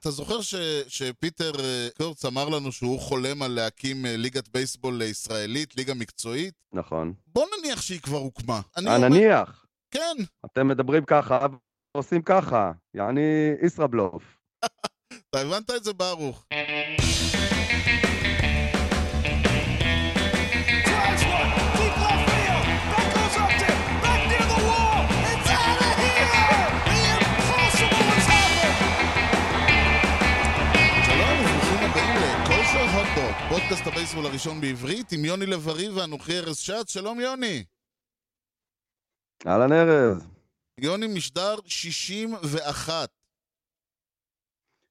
[0.00, 0.54] אתה זוכר ש,
[0.88, 6.54] שפיטר אה, קורץ אמר לנו שהוא חולם על להקים אה, ליגת בייסבול ישראלית, ליגה מקצועית?
[6.72, 7.12] נכון.
[7.26, 8.60] בוא נניח שהיא כבר הוקמה.
[8.76, 10.16] אני אה, אומר- נניח, כן,
[10.46, 11.46] אתם מדברים ככה,
[11.96, 13.20] עושים ככה, יעני
[13.62, 14.22] ישראבלוף.
[15.30, 16.44] אתה הבנת את זה, ברוך.
[33.58, 36.92] פודקאסט הבייסבול הראשון בעברית עם יוני לב-ארי ואנוכי ארז שץ.
[36.92, 37.64] שלום יוני.
[39.46, 40.26] אהלן ארז.
[40.80, 43.10] יוני משדר 61.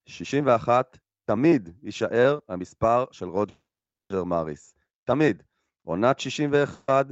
[0.06, 4.76] 61 תמיד יישאר המספר של רוג'ר מאריס.
[5.04, 5.44] תמיד.
[5.86, 7.06] עונת 61,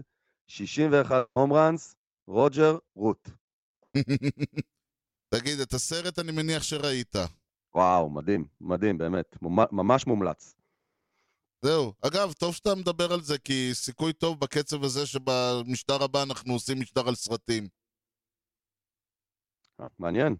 [0.47, 1.95] 61 הום ראנס,
[2.27, 3.29] רוג'ר רוט.
[5.33, 7.15] תגיד, את הסרט אני מניח שראית.
[7.75, 9.37] וואו, מדהים, מדהים, באמת.
[9.71, 10.55] ממש מומלץ.
[11.61, 11.93] זהו.
[12.01, 16.79] אגב, טוב שאתה מדבר על זה, כי סיכוי טוב בקצב הזה שבמשדר הבא אנחנו עושים
[16.79, 17.67] משדר על סרטים.
[19.81, 20.35] אה, מעניין.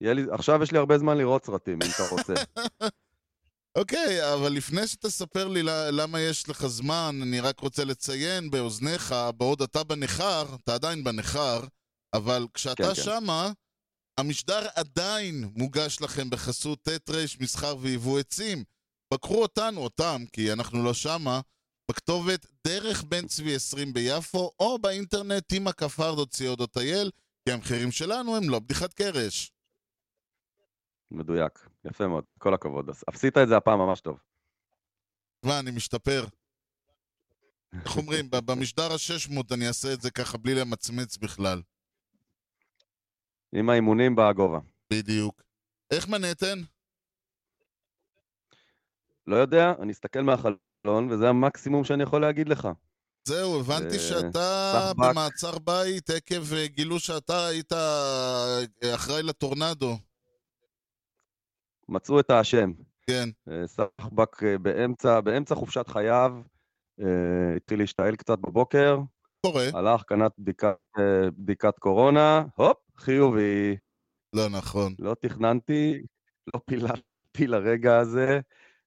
[0.00, 2.34] לי, עכשיו יש לי הרבה זמן לראות סרטים, אם אתה רוצה.
[3.78, 9.62] אוקיי, אבל לפני שתספר לי למה יש לך זמן, אני רק רוצה לציין באוזניך, בעוד
[9.62, 11.60] אתה בניכר, אתה עדיין בניכר,
[12.14, 13.02] אבל כשאתה כן, כן.
[13.02, 13.52] שמה,
[14.18, 18.64] המשדר עדיין מוגש לכם בחסות ט' ר' מסחר ויבוא עצים.
[19.12, 21.40] בקרו אותנו, אותם, כי אנחנו לא שמה,
[21.90, 27.10] בכתובת דרך בן צבי 20 ביפו, או באינטרנט tima.co.il,
[27.44, 29.52] כי המחירים שלנו הם לא בדיחת קרש.
[31.10, 31.68] מדויק.
[31.84, 32.90] יפה מאוד, כל הכבוד.
[33.06, 34.18] עשית את זה הפעם ממש טוב.
[35.42, 36.24] מה, אני משתפר.
[37.84, 41.62] איך אומרים, במשדר ה-600 אני אעשה את זה ככה בלי למצמץ בכלל.
[43.52, 44.58] עם האימונים בגובה.
[44.92, 45.42] בדיוק.
[45.90, 46.58] איך מנהטן?
[49.26, 52.68] לא יודע, אני אסתכל מהחלון, וזה המקסימום שאני יכול להגיד לך.
[53.24, 54.92] זהו, הבנתי אה, שאתה.
[54.96, 59.96] במעצר בית עקב אה, גילו שאתה היית אה, אחראי לטורנדו.
[61.88, 62.72] מצאו את האשם.
[63.06, 63.28] כן.
[63.66, 66.32] סחבק באמצע, באמצע חופשת חייו,
[67.56, 68.98] התחיל להשתעל קצת בבוקר,
[69.46, 69.66] קורה.
[69.74, 70.76] הלך, קנה בדיקת,
[71.38, 73.76] בדיקת קורונה, הופ, חיובי.
[74.32, 74.94] לא נכון.
[74.98, 76.02] לא תכננתי,
[76.54, 78.40] לא פיללתי לרגע הזה.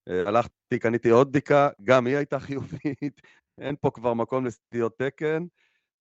[0.09, 3.21] אה, הלכתי, קניתי עוד בדיקה, גם היא הייתה חיובית.
[3.61, 5.45] אין פה כבר מקום לסטיות תקן.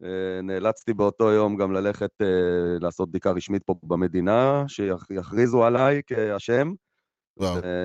[0.05, 6.73] אה, נאלצתי באותו יום גם ללכת אה, לעשות בדיקה רשמית פה במדינה, שיכריזו עליי כאשם.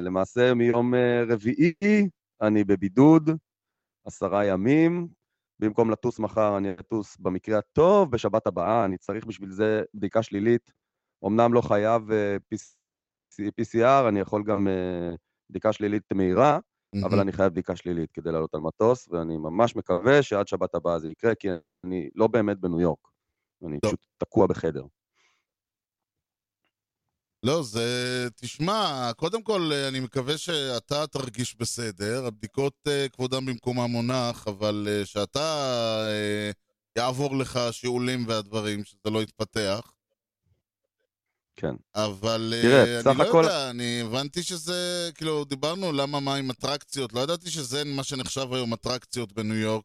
[0.02, 0.94] למעשה מיום
[1.28, 1.74] רביעי
[2.42, 3.30] אני בבידוד,
[4.06, 5.08] עשרה ימים.
[5.60, 10.72] במקום לטוס מחר, אני אטוס במקרה הטוב בשבת הבאה, אני צריך בשביל זה בדיקה שלילית.
[11.26, 12.10] אמנם לא חייב
[13.40, 14.68] PCR, אני יכול גם
[15.50, 16.60] בדיקה שלילית מהירה,
[17.04, 21.00] אבל אני חייב בדיקה שלילית כדי לעלות על מטוס, ואני ממש מקווה שעד שבת הבאה
[21.00, 21.48] זה יקרה, כי
[21.84, 23.08] אני לא באמת בניו יורק.
[23.68, 23.92] אני טוב.
[23.92, 24.84] פשוט תקוע בחדר.
[27.44, 28.28] לא, זה...
[28.36, 32.26] תשמע, קודם כל, אה, אני מקווה שאתה תרגיש בסדר.
[32.26, 36.08] הבדיקות, אה, כבודם במקומם מונח, אבל אה, שאתה...
[36.98, 39.92] יעבור לך השיעולים והדברים, שזה לא יתפתח.
[41.60, 41.76] כן.
[41.96, 46.50] אבל אה, תראה, אני לא הכל- יודע, אני הבנתי שזה, כאילו, דיברנו למה מה עם
[46.52, 49.84] אטרקציות, לא ידעתי שזה מה שנחשב היום אטרקציות בניו יורק.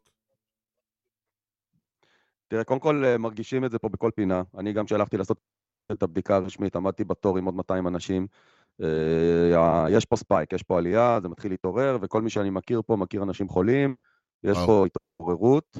[2.47, 4.41] תראה, קודם כל אה, מרגישים את זה פה בכל פינה.
[4.57, 5.37] אני גם כשהלכתי לעשות
[5.91, 8.27] את הבדיקה הרשמית, עמדתי בתור עם עוד 200 אנשים.
[8.83, 12.95] אה, יש פה ספייק, יש פה עלייה, זה מתחיל להתעורר, וכל מי שאני מכיר פה
[12.95, 13.95] מכיר אנשים חולים,
[14.43, 14.67] יש וואו.
[14.67, 15.77] פה התעוררות.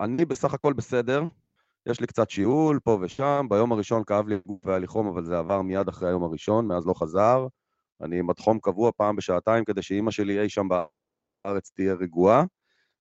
[0.00, 1.22] אני בסך הכל בסדר,
[1.86, 5.24] יש לי קצת שיעול פה ושם, ביום הראשון כאב לי הגוף והיה לי חום, אבל
[5.24, 7.46] זה עבר מיד אחרי היום הראשון, מאז לא חזר.
[8.02, 12.44] אני עם חום קבוע פעם בשעתיים, כדי שאימא שלי אי שם בארץ תהיה רגועה.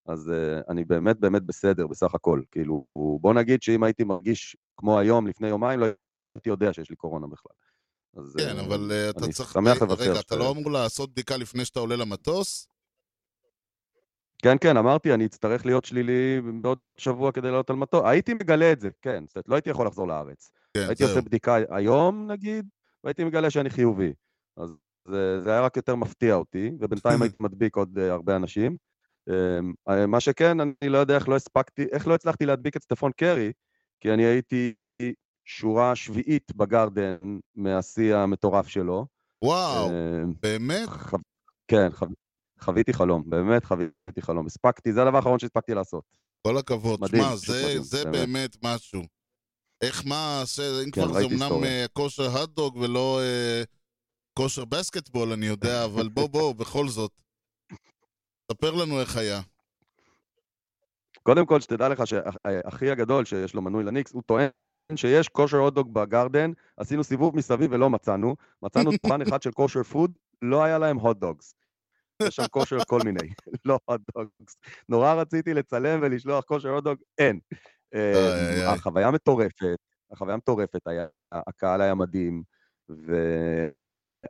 [0.05, 2.41] אז uh, אני באמת באמת בסדר בסך הכל.
[2.51, 2.85] כאילו,
[3.21, 5.85] בוא נגיד שאם הייתי מרגיש כמו היום, לפני יומיים, לא
[6.35, 7.51] הייתי יודע שיש לי קורונה בכלל.
[8.17, 9.51] אז, כן, אה, אבל אה, אתה אני צריך...
[9.53, 12.67] שמח לבשר רגע, אתה לא אמור לעשות בדיקה לפני שאתה עולה למטוס?
[14.43, 18.01] כן, כן, אמרתי, אני אצטרך להיות שלילי בעוד שבוע כדי לעלות על מטוס.
[18.05, 20.51] הייתי מגלה את זה, כן, זאת אומרת, לא הייתי יכול לחזור לארץ.
[20.73, 21.09] כן, הייתי זהו.
[21.09, 22.69] עושה בדיקה היום, נגיד,
[23.03, 24.13] והייתי מגלה שאני חיובי.
[24.57, 24.69] אז
[25.07, 28.77] זה, זה היה רק יותר מפתיע אותי, ובינתיים הייתי מדביק עוד uh, הרבה אנשים.
[29.29, 33.11] Um, מה שכן, אני לא יודע איך לא הספקתי, איך לא הצלחתי להדביק את סטפון
[33.11, 33.51] קרי,
[33.99, 34.73] כי אני הייתי
[35.45, 37.15] שורה שביעית בגרדן
[37.55, 39.05] מהשיא המטורף שלו.
[39.43, 39.91] וואו, Um,
[40.41, 40.89] באמת?
[40.89, 41.17] חו...
[41.67, 42.05] כן, חו...
[42.59, 44.45] חוויתי חלום, באמת חוויתי חלום.
[44.45, 46.03] הספקתי, זה הדבר האחרון שהספקתי לעשות.
[46.47, 47.01] כל הכבוד.
[47.01, 48.15] מדהים, שמע, זה, מדהים, זה באמת.
[48.15, 49.01] באמת משהו.
[49.81, 50.59] איך מה, ש...
[50.59, 51.63] אם כן, כבר זה אמנם.
[51.63, 53.63] אה, כושר הדדוג ולא אה,
[54.33, 57.11] כושר בסקטבול, אני יודע, אבל בוא, בוא, בכל זאת.
[58.51, 59.41] ספר לנו איך היה.
[61.23, 64.49] קודם כל, שתדע לך שאחי הגדול שיש לו מנוי לניקס, הוא טוען
[64.95, 68.35] שיש כושר הוטדוג בגרדן, עשינו סיבוב מסביב ולא מצאנו.
[68.61, 70.11] מצאנו פן אחד של כושר פוד,
[70.41, 71.55] לא היה להם הוטדוגס.
[72.23, 73.29] יש שם כושר כל מיני,
[73.65, 74.57] לא הוטדוגס.
[74.89, 77.39] נורא רציתי לצלם ולשלוח כושר הוטדוג, אין.
[77.93, 78.65] איי.
[78.65, 79.77] החוויה מטורפת,
[80.11, 80.81] החוויה מטורפת,
[81.31, 82.43] הקהל היה מדהים,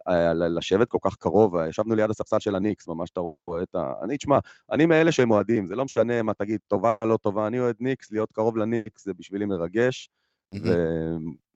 [0.08, 3.94] ולשבת כל כך קרוב, ישבנו ליד הספסל של הניקס, ממש אתה רואה את ה...
[4.02, 4.40] אני, תשמע,
[4.72, 8.12] אני מאלה שהם אוהדים, זה לא משנה מה תגיד, טובה, לא טובה, אני אוהד ניקס,
[8.12, 10.10] להיות קרוב לניקס זה בשבילי מרגש,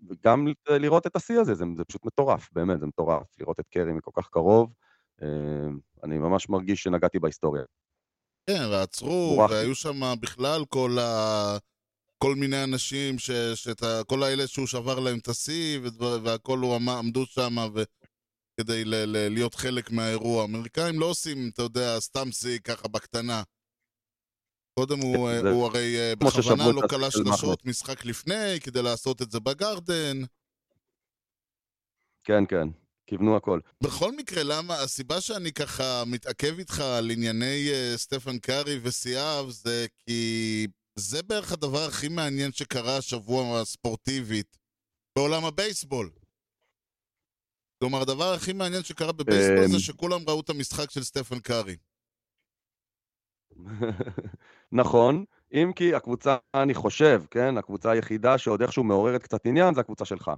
[0.09, 3.93] וגם לראות את השיא הזה, זה, זה פשוט מטורף, באמת, זה מטורף, לראות את קרי
[3.93, 4.88] מכל כך קרוב, אה,
[6.03, 7.63] אני ממש מרגיש שנגעתי בהיסטוריה.
[8.49, 9.45] כן, ועצרו.
[9.49, 11.57] והיו שם בכלל כל ה...
[12.17, 13.31] כל מיני אנשים, ש...
[13.55, 14.01] שאת ה...
[14.07, 15.79] כל האלה שהוא שבר להם את השיא.
[16.23, 17.83] והכל הוא עמד, עמדו שם ו...
[18.59, 18.95] כדי ל...
[18.95, 19.33] ל...
[19.33, 20.41] להיות חלק מהאירוע.
[20.41, 23.43] האמריקאים לא עושים, אתה יודע, סתם שיא ככה בקטנה.
[24.79, 28.81] קודם הוא, זה הוא הרי אה, בכוונה לא השיא קלע של שלשות משחק לפני, כדי
[28.81, 30.17] לעשות את זה בגרדן.
[32.23, 32.67] כן, כן,
[33.09, 33.59] כיוונו הכל.
[33.83, 39.85] בכל מקרה, למה, הסיבה שאני ככה מתעכב איתך על ענייני uh, סטפן קארי ושיאיו זה
[39.97, 44.57] כי זה בערך הדבר הכי מעניין שקרה השבוע ספורטיבית
[45.15, 46.09] בעולם הבייסבול.
[47.79, 49.71] כלומר, הדבר הכי מעניין שקרה בבייסבול אמ.
[49.71, 51.75] זה שכולם ראו את המשחק של סטפן קארי.
[54.71, 59.81] נכון, אם כי הקבוצה, אני חושב, כן, הקבוצה היחידה שעוד איכשהו מעוררת קצת עניין זה
[59.81, 60.31] הקבוצה שלך,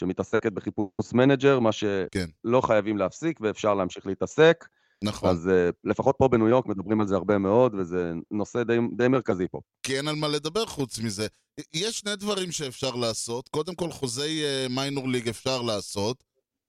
[0.00, 1.70] שמתעסקת בחיפוש מנג'ר, מה
[2.10, 2.26] כן.
[2.46, 4.68] שלא חייבים להפסיק ואפשר להמשיך להתעסק,
[5.04, 5.30] נכון.
[5.30, 9.08] אז אה, לפחות פה בניו יורק מדברים על זה הרבה מאוד, וזה נושא די, די
[9.08, 9.60] מרכזי פה.
[9.82, 11.26] כי אין על מה לדבר חוץ מזה.
[11.74, 13.48] יש שני דברים שאפשר לעשות.
[13.48, 16.24] קודם כל, חוזי מיינור ליג אפשר לעשות.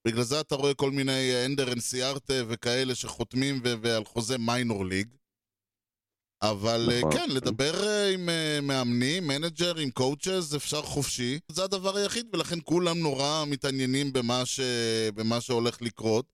[0.07, 4.85] בגלל זה אתה רואה כל מיני אה, אנדר אנסיארטה וכאלה שחותמים ו- ועל חוזה מיינור
[4.85, 5.07] ליג.
[6.41, 7.11] אבל אה, נכון.
[7.11, 11.39] כן, לדבר אה, עם אה, מאמנים, מנג'רים, קואוצ'ז, אפשר חופשי.
[11.51, 14.59] זה הדבר היחיד, ולכן כולם נורא מתעניינים במה, ש...
[15.15, 16.25] במה שהולך לקרות.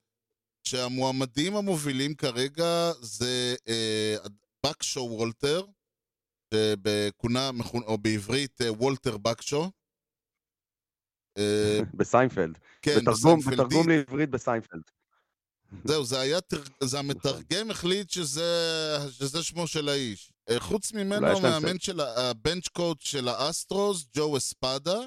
[0.64, 4.16] שהמועמדים המובילים כרגע זה אה,
[4.66, 5.66] באק שוולטר,
[6.54, 9.72] שמכונה, או בעברית וולטר בקשו.
[11.98, 12.58] בסיינפלד.
[12.82, 13.60] כן, בתרגום, בסיינפלדית.
[13.60, 14.82] בתרגום לעברית בסיינפלד.
[15.84, 16.40] זהו, זה היה,
[16.84, 18.50] זה המתרגם החליט שזה,
[19.10, 20.32] שזה שמו של האיש.
[20.50, 25.00] אה, חוץ ממנו, המאמן של ה bench coach של האסטרוס, ג'ו אספדה,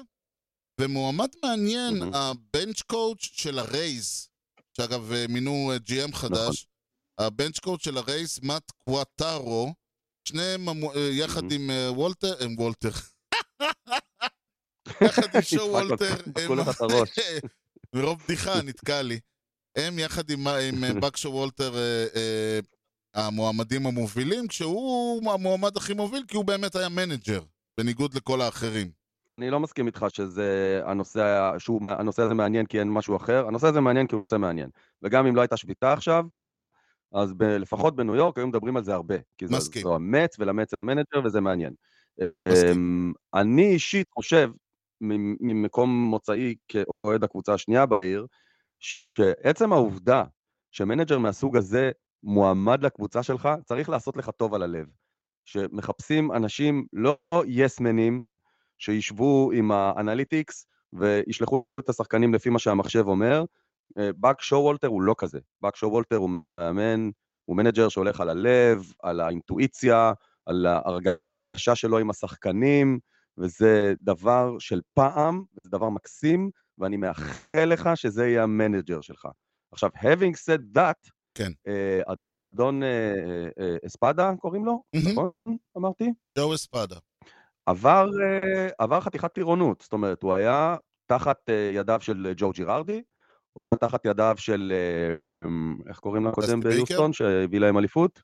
[0.81, 2.13] ומועמד מעניין, מהמם.
[2.13, 4.29] ה bench coach של הרייז,
[4.77, 6.67] שאגב אה, מינו אה, GM חדש,
[7.17, 9.73] הבנץ' קואוץ' של הרייז, מאט קוואטארו,
[10.27, 10.65] שניהם
[11.11, 11.71] יחד מהמם.
[11.71, 12.91] עם וולטר, הם וולטר.
[15.05, 16.85] יחד עם שו יצחק, וולטר.
[17.95, 19.19] מרוב בדיחה נתקע לי.
[19.75, 22.59] הם יחד עם, עם אה, בקשו וולטר אה, אה,
[23.13, 27.41] המועמדים המובילים, כשהוא המועמד הכי מוביל, כי הוא באמת היה מנג'ר,
[27.79, 28.91] בניגוד לכל האחרים.
[29.37, 33.67] אני לא מסכים איתך שזה הנושא, שהוא, הנושא הזה מעניין כי אין משהו אחר, הנושא
[33.67, 34.69] הזה מעניין כי הוא נושא מעניין.
[35.03, 36.25] וגם אם לא הייתה שביתה עכשיו,
[37.13, 39.15] אז ב, לפחות בניו יורק היו מדברים על זה הרבה.
[39.37, 39.81] כי זה, מסכים.
[39.81, 41.73] זו המטס ולמטס אין מנג'ר וזה מעניין.
[42.47, 42.71] מסכים.
[42.71, 44.51] אמ, אני אישית חושב,
[45.01, 48.25] ממקום מוצאי כאוהד הקבוצה השנייה בעיר,
[48.81, 50.23] שעצם העובדה
[50.71, 51.91] שמנג'ר מהסוג הזה
[52.23, 54.87] מועמד לקבוצה שלך, צריך לעשות לך טוב על הלב.
[55.45, 58.23] שמחפשים אנשים לא יסמנים,
[58.77, 63.43] שישבו עם ה analytics וישלחו את השחקנים לפי מה שהמחשב אומר.
[63.95, 65.39] באק שוולטר הוא לא כזה.
[65.61, 67.09] באק שוולטר הוא מאמן,
[67.45, 70.13] הוא מנג'ר שהולך על הלב, על האינטואיציה,
[70.45, 72.99] על ההרגשה שלו עם השחקנים,
[73.37, 76.49] וזה דבר של פעם, זה דבר מקסים,
[76.81, 79.27] ואני מאחל לך שזה יהיה המנג'ר שלך.
[79.71, 81.51] עכשיו, having said that, כן.
[81.67, 82.01] אה,
[82.53, 84.83] אדון אה, אה, אספדה קוראים לו.
[85.11, 85.29] נכון?
[85.77, 86.13] אמרתי?
[86.37, 86.95] ג'ו אספדה.
[87.65, 88.09] עבר,
[88.77, 93.01] עבר חתיכת טירונות, זאת אומרת, הוא היה תחת ידיו של ג'ו ג'ירארדי,
[93.53, 94.73] הוא היה תחת ידיו של,
[95.45, 96.59] אמ, איך קוראים לו קודם?
[96.59, 98.21] ביוסטון, שהביא להם אליפות?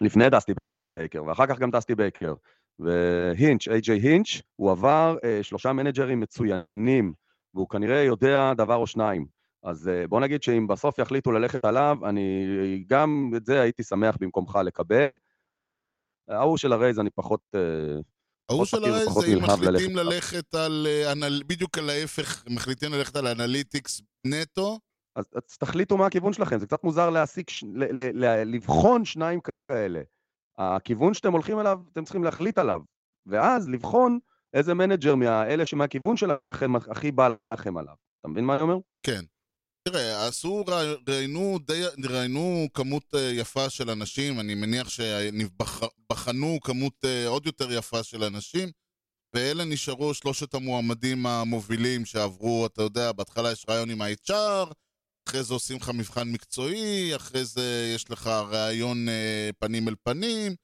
[0.00, 0.52] לפני דסטי
[0.98, 2.34] בייקר, ואחר כך גם דסטי בייקר.
[2.78, 7.12] והינץ', איי-ג'יי הינץ', הוא עבר שלושה מנג'רים מצוינים,
[7.56, 9.26] והוא כנראה יודע דבר או שניים.
[9.62, 14.16] אז אה, בוא נגיד שאם בסוף יחליטו ללכת עליו, אני גם את זה הייתי שמח
[14.20, 15.06] במקומך לקבל.
[16.28, 17.40] ההוא של הרייז אני פחות...
[17.54, 18.00] אה,
[18.50, 20.86] ההוא של הרייז זה אם מחליטים ללכת על...
[20.90, 21.12] אה,
[21.46, 24.78] בדיוק על ההפך, מחליטים ללכת על analytics נטו.
[25.16, 27.64] אז, אז תחליטו מה הכיוון שלכם, זה קצת מוזר להסיק, ש...
[27.64, 27.84] ל...
[27.84, 28.24] ל...
[28.24, 28.54] ל...
[28.54, 30.02] לבחון שניים כאלה.
[30.58, 32.80] הכיוון שאתם הולכים אליו, אתם צריכים להחליט עליו,
[33.26, 34.18] ואז לבחון
[34.56, 37.94] איזה מנג'ר מהאלה שמהכיוון שלכם הכי בא לכם עליו.
[38.20, 38.76] אתה מבין מה אני אומר?
[39.02, 39.24] כן.
[39.88, 46.92] תראה, עשו, רא- ראיינו, די, ראיינו כמות אה, יפה של אנשים, אני מניח שבחנו כמות
[47.04, 48.68] אה, עוד יותר יפה של אנשים,
[49.34, 54.72] ואלה נשארו שלושת המועמדים המובילים שעברו, אתה יודע, בהתחלה יש ראיון עם ה-HR,
[55.28, 60.54] אחרי זה עושים לך מבחן מקצועי, אחרי זה יש לך ראיון אה, פנים אל פנים,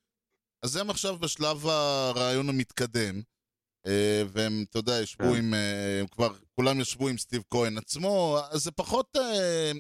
[0.65, 3.23] אז הם עכשיו בשלב הרעיון המתקדם.
[3.87, 5.39] אה, והם, אתה יודע, ישבו כן.
[5.39, 9.73] עם, אה, הם כבר, כולם ישבו עם סטיב כהן עצמו, אז זה פחות, אה,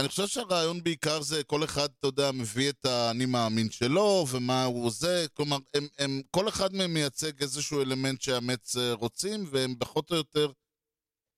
[0.00, 4.64] אני חושב שהרעיון בעיקר זה כל אחד, אתה יודע, מביא את האני מאמין שלו, ומה
[4.64, 10.10] הוא זה, כלומר, הם, הם, כל אחד מהם מייצג איזשהו אלמנט שהמץ רוצים, והם פחות
[10.10, 10.52] או יותר,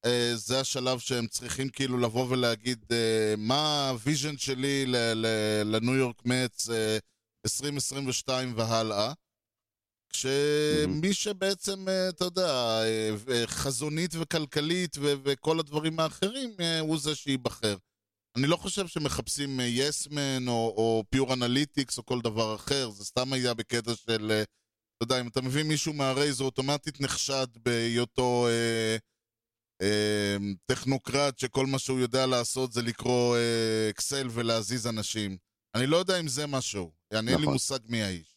[0.04, 4.84] אה, זה השלב שהם צריכים כאילו לבוא ולהגיד אה, מה ה vision שלי
[5.64, 6.98] לניו יורק מטס אה,
[7.44, 9.12] 2022 והלאה.
[10.14, 16.98] כשמי שבעצם, אה, אתה יודע, אה, ו- חזונית וכלכלית ו- וכל הדברים האחרים, אה, הוא
[16.98, 17.76] זה שייבחר.
[18.36, 23.32] אני לא חושב שמחפשים יסמן או, או pure analytics או כל דבר אחר, זה סתם
[23.32, 28.46] היה בקטע של, אה, אתה יודע, אם אתה מביא מישהו מהרייז, הוא אוטומטית נחשד בהיותו
[28.48, 28.96] אה,
[29.82, 35.36] אה, טכנוקרט, שכל מה שהוא יודע לעשות זה לקרוא אה, אקסל ולהזיז אנשים.
[35.74, 37.52] אני לא יודע אם זה משהו, אני אין לי נכון.
[37.52, 38.33] מושג מי האיש.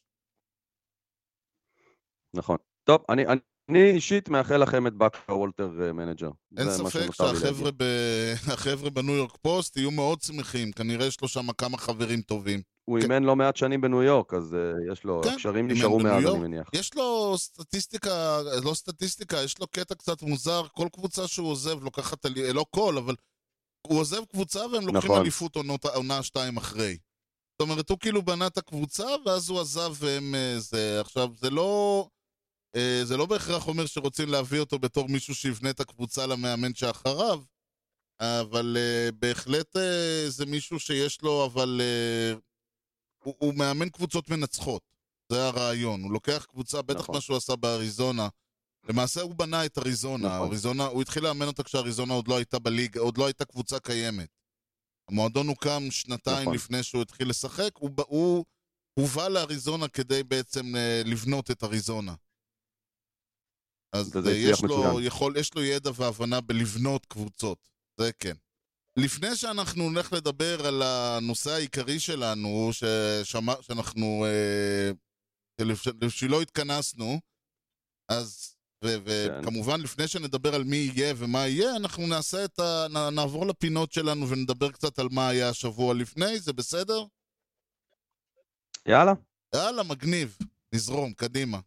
[2.37, 2.57] נכון.
[2.83, 3.23] טוב, אני,
[3.69, 6.29] אני אישית מאחל לכם את באק שוולטר אה, מנג'ר.
[6.57, 7.71] אין ספק שהחבר'ה.
[7.77, 7.83] ב...
[8.53, 12.61] החבר'ה בניו יורק פוסט יהיו מאוד שמחים, כנראה יש לו שם כמה חברים טובים.
[12.89, 13.03] הוא כן.
[13.03, 16.35] אימן לא מעט שנים בניו יורק, אז אה, יש לו, כן, הקשרים נשארו יורק.
[16.35, 16.69] אני מניח.
[16.73, 22.25] יש לו סטטיסטיקה, לא סטטיסטיקה, יש לו קטע קצת מוזר, כל קבוצה שהוא עוזב לוקחת,
[22.53, 23.15] לא כל, אבל
[23.87, 25.21] הוא עוזב קבוצה והם לוקחים נכון.
[25.21, 25.55] אליפות
[25.95, 26.97] עונה שתיים אחרי.
[27.61, 30.35] זאת אומרת, הוא כאילו בנה את הקבוצה, ואז הוא עזב והם...
[30.35, 31.01] אה, זה...
[31.01, 32.07] עכשיו, זה לא...
[32.75, 37.43] אה, זה לא בהכרח אומר שרוצים להביא אותו בתור מישהו שיבנה את הקבוצה למאמן שאחריו,
[38.19, 39.79] אבל uh, בהחלט uh,
[40.27, 41.81] זה מישהו שיש לו, אבל
[43.23, 44.81] הוא, הוא מאמן קבוצות מנצחות.
[45.31, 46.03] זה הרעיון.
[46.03, 47.15] הוא לוקח קבוצה, בטח נכון.
[47.15, 48.27] מה שהוא עשה באריזונה.
[48.89, 50.27] למעשה הוא בנה את אריזונה.
[50.35, 50.47] נכון.
[50.47, 54.29] אריזונה, הוא התחיל לאמן אותה כשאריזונה עוד לא הייתה בליגה, עוד לא הייתה קבוצה קיימת.
[55.09, 56.55] המועדון הוקם שנתיים נכון.
[56.55, 58.45] לפני שהוא התחיל לשחק, הוא, ב- הוא
[58.99, 62.15] הובא לאריזונה כדי בעצם אה, לבנות את אריזונה.
[63.97, 65.01] אז אה, יש לו.
[65.01, 68.33] יכול, יש לו ידע והבנה בלבנות קבוצות, זה כן.
[68.97, 74.91] לפני שאנחנו נלך לדבר על הנושא העיקרי שלנו, ששמע, שאנחנו, אה,
[75.99, 77.19] בשבילו התכנסנו,
[78.09, 79.39] אז, ו- כן.
[79.41, 82.87] וכמובן לפני שנדבר על מי יהיה ומה יהיה, אנחנו נעשה את ה...
[83.11, 87.03] נעבור לפינות שלנו ונדבר קצת על מה היה השבוע לפני, זה בסדר?
[88.85, 89.13] יאללה.
[89.55, 90.37] יאללה, מגניב.
[90.73, 91.59] נזרום, קדימה.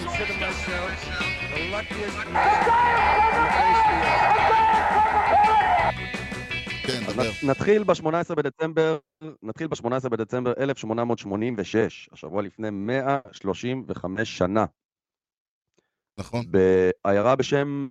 [0.00, 0.92] Consider myself
[1.52, 2.70] the luckiest man.
[6.86, 7.30] כן, דבר.
[7.50, 8.98] נתחיל ב-18 בדצמבר,
[9.42, 14.64] נתחיל ב-18 בדצמבר 1886, השבוע לפני 135 שנה,
[16.18, 16.44] נכון.
[16.50, 17.88] בעיירה בשם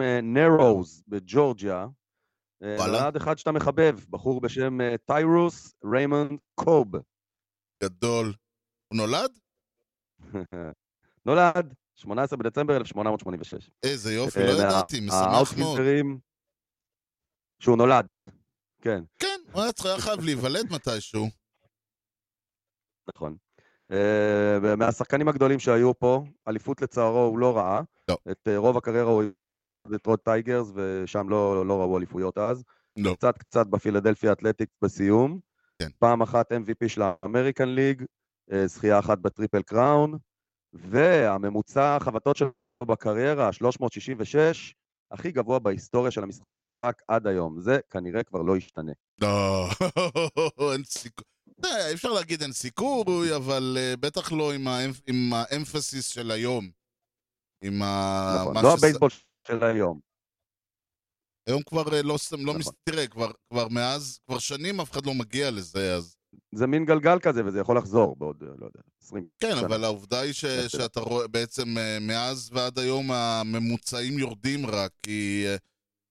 [0.00, 1.86] אה, נרוז בג'ורג'יה,
[2.62, 2.76] אה.
[2.78, 6.88] נולד אחד שאתה מחבב, בחור בשם אה, טיירוס ריימונד קוב.
[7.82, 8.34] גדול.
[8.88, 9.38] הוא נולד?
[11.26, 13.70] נולד 18 בדצמבר 1886.
[13.82, 15.80] איזה יופי, אה, לא ידעתי, משמח מאוד.
[17.58, 18.06] שהוא נולד,
[18.80, 19.04] כן.
[19.18, 21.26] כן, הוא היה חייב להיוולד מתישהו.
[23.14, 23.36] נכון.
[23.92, 27.80] אה, מהשחקנים הגדולים שהיו פה, אליפות לצערו הוא לא ראה.
[28.08, 28.16] לא.
[28.30, 29.22] את אה, רוב הקריירה הוא
[29.88, 32.64] בדטרויט טייגרס, ושם לא, לא ראו אליפויות אז.
[32.96, 33.14] לא.
[33.14, 35.40] קצת קצת בפילדלפיה אתלטיקס בסיום.
[35.78, 35.88] כן.
[35.98, 38.04] פעם אחת MVP של האמריקן ליג,
[38.64, 40.18] זכייה אחת ב Triple Crown,
[40.72, 42.50] והממוצע החבטות שלו
[42.84, 44.74] בקריירה, 366,
[45.10, 47.60] הכי גבוה בהיסטוריה של המשחק עד היום.
[47.60, 48.92] זה כנראה כבר לא ישתנה.
[49.20, 49.68] לא,
[50.74, 51.24] אין סיכוי.
[51.94, 56.30] אפשר להגיד אין סיכוי, אבל אה, בטח לא עם ה emph- עם ה emphasis של
[56.30, 56.70] היום.
[57.64, 58.36] עם ה...
[58.40, 59.10] נכון, לא הבייסבול
[59.48, 60.00] של היום.
[61.48, 62.56] היום כבר אה, לא לא נכון.
[62.56, 62.68] מס...
[62.84, 66.16] תראה, כבר, כבר מאז, כבר שנים אף אחד לא מגיע לזה, אז...
[66.54, 69.66] זה מין גלגל כזה, וזה יכול לחזור בעוד, אה, לא יודע, 20 כן, שנה.
[69.66, 70.44] אבל העובדה היא ש...
[70.44, 70.68] בסדר.
[70.68, 75.56] שאתה רואה, בעצם אה, מאז ועד היום הממוצעים יורדים רק, כי אה,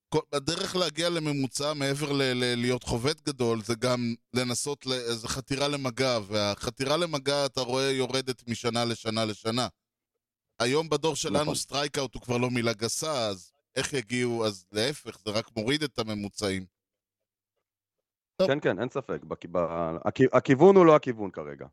[0.09, 2.21] כל- הדרך להגיע לממוצע מעבר ל...
[2.21, 2.55] ל...
[2.55, 4.85] להיות חובט גדול, זה גם לנסות.
[5.07, 9.67] זה חתירה למגע, והחתירה למגע, אתה רואה, יורדת משנה לשנה לשנה.
[10.59, 11.55] היום בדור שלנו נכון.
[11.55, 14.45] strikeout הוא כבר לא מילה גסה, אז איך יגיעו?
[14.45, 16.65] אז להפך, זה רק מוריד את הממוצעים.
[18.41, 18.49] טוב.
[18.49, 19.23] כן, כן, אין ספק.
[19.23, 21.65] בכ- ב- הכ- הכיוון הוא לא הכיוון כרגע.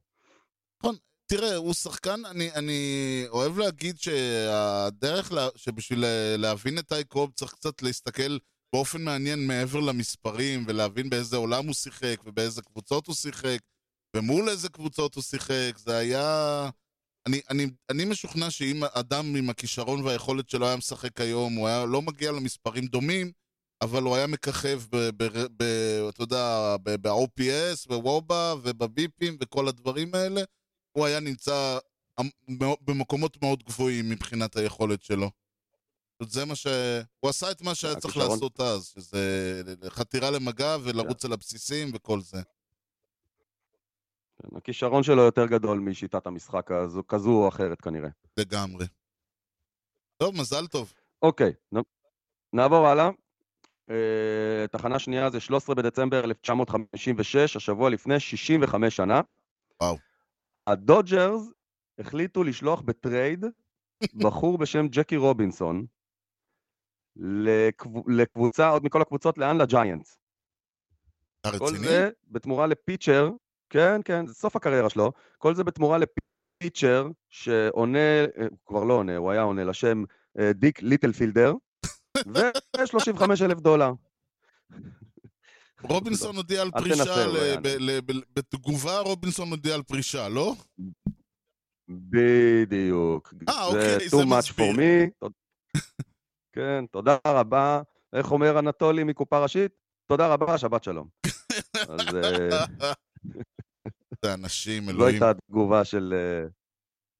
[1.30, 7.32] תראה, הוא שחקן, אני, אני אוהב להגיד שהדרך, לה, שבשביל אה, להבין את טיי קוב
[7.34, 8.38] צריך קצת להסתכל
[8.72, 13.58] באופן מעניין מעבר למספרים, ולהבין באיזה עולם הוא שיחק, ובאיזה קבוצות הוא שיחק,
[14.16, 16.70] ומול איזה קבוצות הוא שיחק, זה היה...
[17.28, 21.84] אני, אני, אני משוכנע שאם אדם עם הכישרון והיכולת שלו היה משחק היום, הוא היה
[21.84, 23.32] לא מגיע למספרים דומים,
[23.82, 25.24] אבל הוא היה מככב, ב, ב,
[25.56, 25.62] ב,
[26.08, 30.40] אתה יודע, ב- ב-OPS, בוובה ובביפים וכל הדברים האלה,
[30.92, 31.78] הוא היה נמצא
[32.80, 35.30] במקומות מאוד גבוהים מבחינת היכולת שלו.
[36.22, 36.66] זה מה ש...
[37.20, 41.90] הוא עשה את מה שהיה צריך הכישרון- לעשות אז, שזה חתירה למגע ולרוץ על הבסיסים
[41.94, 42.42] וכל זה.
[44.42, 48.08] כן, הכישרון שלו יותר גדול משיטת המשחק הזו, כזו או אחרת כנראה.
[48.36, 48.86] לגמרי.
[50.16, 50.92] טוב, מזל טוב.
[51.22, 51.52] אוקיי,
[52.52, 53.10] נעבור הלאה.
[53.90, 59.20] אה, תחנה שנייה זה 13 בדצמבר 1956, השבוע לפני 65 שנה.
[59.82, 59.96] וואו.
[60.66, 61.50] הדודג'רס
[61.98, 63.44] החליטו לשלוח ב trade
[64.22, 65.86] בחור בשם ג'קי רובינסון
[67.16, 68.08] לקב...
[68.08, 69.60] לקבוצה, עוד מכל הקבוצות, לאן?
[69.60, 70.18] לג'יינטס.
[71.58, 71.76] כל?
[71.76, 73.30] זה בתמורה ל pitcher,
[73.70, 78.84] כן, כן, זה סוף הקריירה שלו, כל זה בתמורה ל pitcher שעונה, אה, הוא כבר
[78.84, 80.02] לא עונה, הוא היה עונה לשם
[80.38, 81.52] אה, דיק ליטלפילד,
[82.26, 83.92] ו-35 אלף דולר.
[85.82, 87.26] רובינסון הודיע על פרישה,
[88.34, 90.54] בתגובה רובינסון הודיע על פרישה, לא?
[91.88, 93.34] בדיוק.
[93.48, 94.72] אה, זה אוקיי, זה too much מסביר.
[94.72, 95.28] for me.
[96.52, 97.82] כן, תודה רבה.
[98.12, 99.72] איך אומר אנטולי מקופה ראשית?
[100.06, 101.08] תודה רבה, שבת שלום.
[101.88, 102.64] אז אה,
[104.24, 105.14] זה אנשים, זו אלוהים.
[105.14, 105.84] הייתה התגובה אה,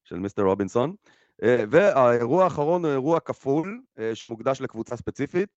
[0.04, 0.94] של מיסטר רובינסון.
[1.42, 5.48] אה, והאירוע האחרון הוא אירוע כפול, אה, שמוקדש לקבוצה ספציפית.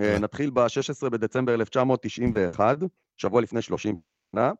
[0.00, 0.22] אה, כן.
[0.22, 2.78] נתחיל ב-16 בדצמבר 1991,
[3.16, 4.00] שבוע לפני 30
[4.32, 4.52] שנה.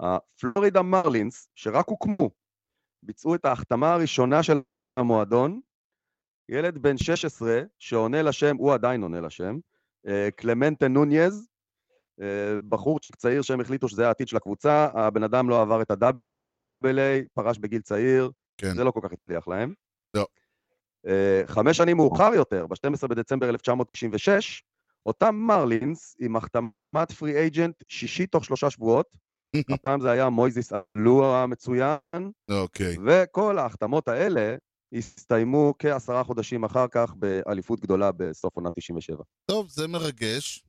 [0.00, 2.30] הפלורידה מרלינס, שרק הוקמו,
[3.02, 4.60] ביצעו את ההחתמה הראשונה של
[4.96, 5.60] המועדון.
[6.48, 9.58] ילד בן 16 שעונה לשם, הוא עדיין עונה לשם,
[10.36, 11.52] קלמנטה נוניז,
[12.20, 16.98] אה, בחור צעיר שהם החליטו שזה העתיד של הקבוצה, הבן אדם לא עבר את הדאבל
[16.98, 18.74] איי, פרש בגיל צעיר, כן.
[18.74, 19.74] זה לא כל כך הצליח להם.
[21.06, 24.62] אה, חמש שנים מאוחר יותר, ב-12 בדצמבר 1996,
[25.06, 29.16] אותם מרלינס עם החתמת פרי אייג'נט שישי תוך שלושה שבועות,
[29.74, 31.98] הפעם זה היה מויזיס אלו המצוין,
[32.50, 32.96] אוקיי.
[33.06, 34.56] וכל ההחתמות האלה
[34.92, 39.22] הסתיימו כעשרה חודשים אחר כך באליפות גדולה בסוף עונה 97.
[39.46, 40.64] טוב, זה מרגש.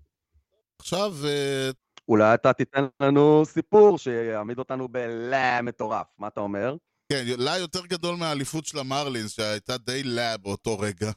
[0.79, 1.69] עכשיו, אה,
[2.07, 6.75] אולי אתה תיתן לנו סיפור שיעמיד אותנו בלה מטורף, מה אתה אומר?
[7.09, 11.11] כן, לה יותר גדול מהאליפות של המרלינס, שהייתה די לה באותו רגע.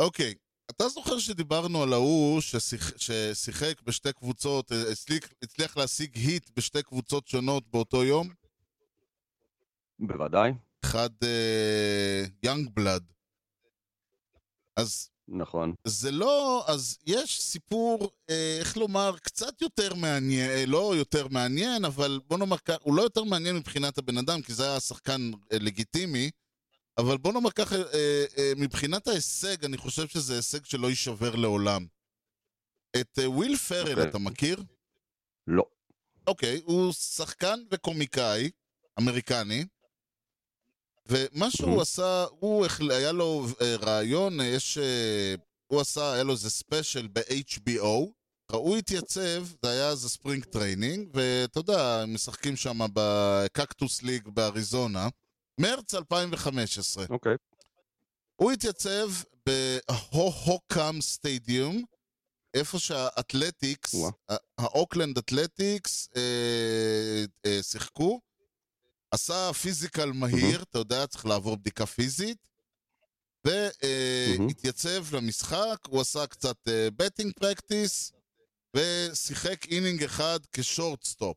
[0.00, 0.34] אוקיי,
[0.70, 6.82] אתה זוכר שדיברנו על ההוא ששיח, ששיחק בשתי קבוצות, אה, הצליח, הצליח להשיג היט בשתי
[6.82, 8.28] קבוצות שונות באותו יום?
[9.98, 10.52] בוודאי,
[10.84, 11.10] אחד
[12.42, 13.12] יאנג בלאד.
[14.76, 15.74] אז נכון.
[15.84, 21.84] זה לא, אז יש סיפור, אה, איך לומר, קצת יותר מעניין, אה, לא יותר מעניין,
[21.84, 25.30] אבל בוא נאמר ככה, הוא לא יותר מעניין מבחינת הבן אדם, כי זה היה שחקן
[25.52, 26.30] אה, לגיטימי,
[26.98, 27.76] אבל בוא נאמר ככה,
[28.56, 31.86] מבחינת ההישג, אני חושב שזה הישג שלא יישבר לעולם.
[33.00, 34.08] את וויל פרל אוקיי.
[34.08, 34.62] אתה מכיר?
[35.46, 35.64] לא.
[36.26, 38.50] אוקיי, הוא שחקן וקומיקאי
[38.98, 39.64] אמריקני,
[41.06, 41.82] ומה שהוא Mhm.
[41.82, 44.78] עשה, הוא, היה לו אה, רעיון, אה, יש...
[44.78, 45.34] אה,
[45.66, 47.86] הוא עשה, היה לו איזה special ב-HBO,
[48.52, 55.08] הוא התייצב, זה היה איזה spring training, ואתה יודע, משחקים שם בקקטוס ליג באריזונה,
[55.60, 57.04] מרץ 2015.
[57.10, 57.34] אוקיי.
[58.36, 59.10] הוא התייצב
[59.46, 61.84] בהוהוקם סטדיום,
[62.54, 63.94] איפה שהאתלטיקס.
[64.30, 66.22] ה- האוקלנד אתלטיקס אה,
[67.46, 68.20] אה, שיחקו,
[69.12, 72.38] עשה physical מהיר, אתה יודע, צריך לעבור בדיקה פיזית.
[73.44, 76.56] והתייצב למשחק, הוא עשה קצת
[76.96, 78.12] batting practice,
[78.76, 81.36] ושיחק inning אחד כ shortstop.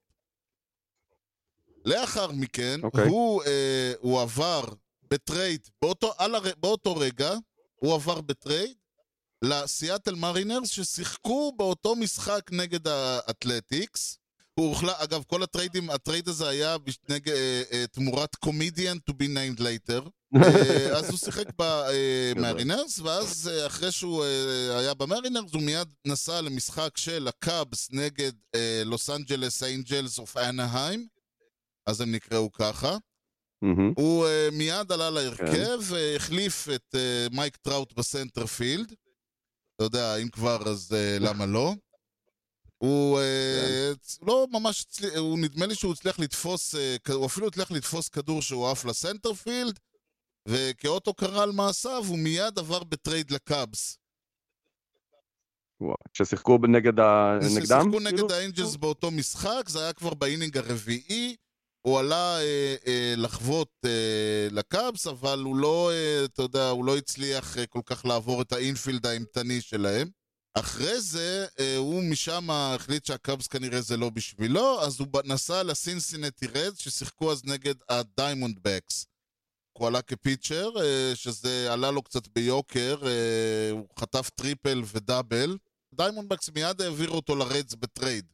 [1.85, 3.07] לאחר מכן, אוקיי.
[3.07, 4.63] הוא, אה, הוא עבר
[5.11, 6.43] ב trade, באותו, על הר...
[6.57, 7.33] באותו רגע,
[7.75, 8.77] הוא עבר ב trade
[9.41, 14.19] לסיאטל מרינרס ששיחקו באותו משחק נגד האתלטיקס.
[14.59, 18.97] הוא הוחלט, אגב, כל הטריידים, ה trade הזה היה בש- נגד, אה, אה, תמורת קומדיאן
[19.09, 20.09] to be named later.
[20.43, 26.41] אה, אז הוא שיחק במרינרס, ואז אה, אחרי שהוא אה, היה במרינרס, הוא מיד נסע
[26.41, 31.07] למשחק של הקאבס נגד אה, לוס אנג'לס אנג'לס אוף אנהיים,
[31.87, 32.97] אז הם נקראו ככה.
[33.61, 33.93] מהמם.
[33.97, 38.93] הוא uh, מיד עלה להרכב, uh, החליף את uh, מייק טראוט ב center field.
[39.75, 41.73] אתה יודע, אם כבר, אז uh, למה לא?
[42.77, 44.85] הוא אה, לא ממש
[45.17, 48.93] הוא נדמה לי שהוא הצליח לתפוס, אה, הוא אפילו הצליח לתפוס כדור שהוא עף ל
[48.93, 49.79] center field,
[50.47, 53.97] וכאות הוקרה על מעשיו, הוא מיד עבר ב trade לקאבס.
[55.81, 57.37] וואו, ששיחקו נגד ה...
[57.41, 57.49] נגדם?
[57.49, 57.99] ששיחקו כאילו?
[57.99, 61.35] נגד האנג'לס באותו משחק, זה היה כבר ב inning הרביעי.
[61.81, 66.97] הוא עלה אה, אה, לחבוט אה, לקאבס, אבל הוא לא, אה, אתה יודע, הוא לא
[66.97, 70.09] הצליח אה, כל כך לעבור את ה infield האימתני שלהם.
[70.59, 76.47] אחרי זה, אה, הוא משם החליט שהקאבס כנראה זה לא בשבילו, אז הוא נסע לסינסינטי
[76.47, 79.05] רדס, ששיחקו אז נגד הדיימונד בקס.
[79.77, 84.94] הוא עלה כ pitcher, אה, שזה עלה לו קצת ביוקר, אה, הוא חטף triple ו
[84.94, 85.57] double.
[85.93, 88.25] דיימונדבקס מיד העבירו אותו לרדס ב trade.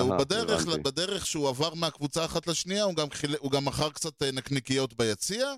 [0.00, 0.66] הוא בדרך.
[0.66, 3.36] בדרך שהוא עבר מהקבוצה אחת לשנייה, הוא גם, חיל...
[3.36, 5.54] הוא גם מכר קצת נקניקיות ביציע.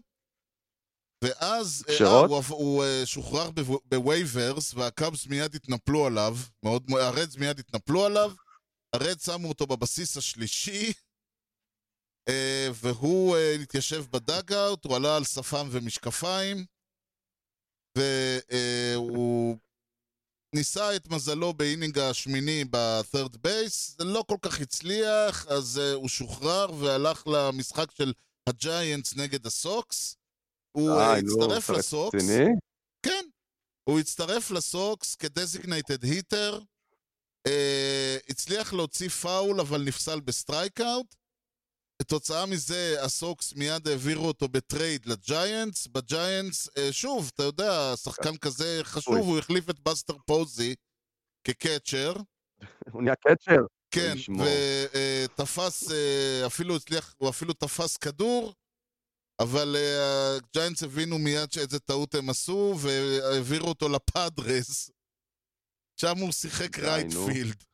[1.24, 2.30] ואז אה, כשרות?
[2.30, 8.04] הוא, הוא אה, שוחרר בו- ב waivers, והקאבס מיד התנפלו עליו, מאוד, הרדס מיד התנפלו
[8.04, 8.32] עליו,
[8.92, 10.92] הרדס שמו אותו בבסיס השלישי,
[12.28, 16.64] אה, והוא אה, התיישב ב dugout, הוא עלה על שפם ומשקפיים,
[17.98, 19.56] והוא
[20.54, 26.08] ניסה את מזלו ב inning השמיני ב-third base, זה לא כל כך הצליח, אז הוא
[26.08, 28.12] שוחרר והלך למשחק של
[28.48, 30.19] הג'יינטס נגד הסוקס.
[30.72, 32.24] הוא uh, נו, הצטרף לסוקס.
[33.02, 33.24] כן.
[33.84, 36.60] הוא הצטרף לסוקס כ designated hitter,
[37.48, 37.50] uh,
[38.28, 41.14] הצליח להוציא פאול אבל נפסל ב strikeout.
[42.02, 45.86] כתוצאה מזה הסוקס מיד העבירו אותו ב trade לג'יינטס.
[45.86, 49.16] בג'יינטס, uh, שוב, אתה יודע, שחקן כזה חשוב.
[49.16, 50.74] הוא החליף את בסטר פוזי
[51.44, 52.14] כ catcher.
[52.92, 53.66] הוא נהיה catcher.
[53.90, 54.14] כן.
[55.34, 58.54] ותפס, אה, אפילו הצליח, הוא אפילו תפס כדור,
[59.40, 64.90] אבל אה, הג'יינטס הבינו מיד שאיזה טעות הם עשו, והעבירו אותו לפאדרס.
[66.00, 67.64] שם הוא שיחק right field.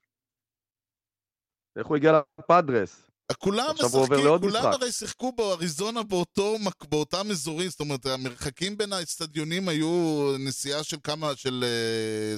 [1.79, 3.07] איך הוא הגיע לפאדרס?
[3.39, 4.67] כולם משחקים, כולם.
[4.67, 6.57] הרי שיחקו באריזונה באותו,
[6.89, 12.37] באותם אזורים, זאת אומרת, המרחקים בין האצטדיונים היו נסיעה של כמה, של אה,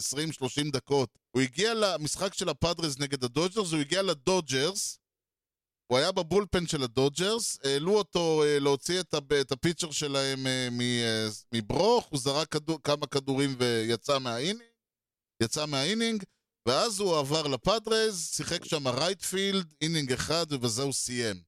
[0.69, 1.19] 20-30 דקות.
[1.31, 4.99] הוא הגיע למשחק של הפאדרס נגד הדודג'רס, הוא הגיע לדודג'רס,
[5.93, 9.91] הוא היה ב bullpen של הדודג'רס, העלו אותו אה, להוציא את, ה- את ה pitcher
[9.91, 14.63] שלהם אה, מ- אה, מברוך, הוא זרק כדור, כמה כדורים ויצא מה inning,
[15.43, 16.25] יצא מה inning,
[16.69, 21.43] ואז הוא עבר לפאדרז, שיחק שם right field, inning אחד, ובזה הוא סיים.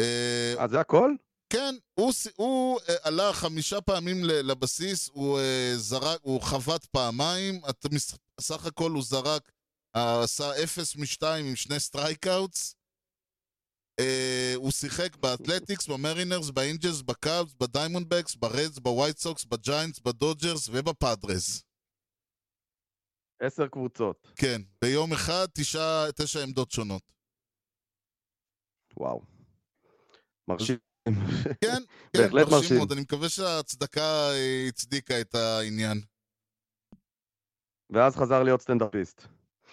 [0.00, 1.10] אה, זה הכל?
[1.52, 5.38] כן, הוא, הוא עלה חמישה פעמים לבסיס, הוא
[5.76, 7.86] זרק, הוא חבט פעמיים, את,
[8.40, 9.52] סך הכל הוא זרק,
[9.96, 12.74] עשה אפס משתיים עם שני strikeouts.
[14.00, 21.64] אה, הוא שיחק באתלטיקס, במרינרס, באינג'לס, בקאבס, בדיימונדבקס, ברדס, בווייט סוקס, בג'יינטס, בדודג'רס ובפאדרס.
[23.42, 24.32] עשר קבוצות.
[24.36, 27.02] כן, ביום אחד תשע, תשע עמדות שונות.
[28.96, 29.20] וואו.
[30.48, 30.78] מרשים.
[31.04, 31.12] כן,
[32.12, 32.76] כן, בהחלט מרשים.
[32.76, 32.92] מאוד.
[32.92, 36.00] אני מקווה שההצדקה אה, הצדיקה את העניין.
[37.90, 39.22] ואז חזר להיות סטנדאפיסט.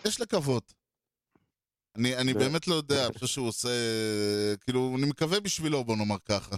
[0.05, 0.78] יש לקוות.
[1.99, 3.69] אני, אני זה- באמת לא יודע, אני חושב שהוא עושה...
[4.61, 6.55] כאילו, אני מקווה בשבילו, בוא נאמר ככה.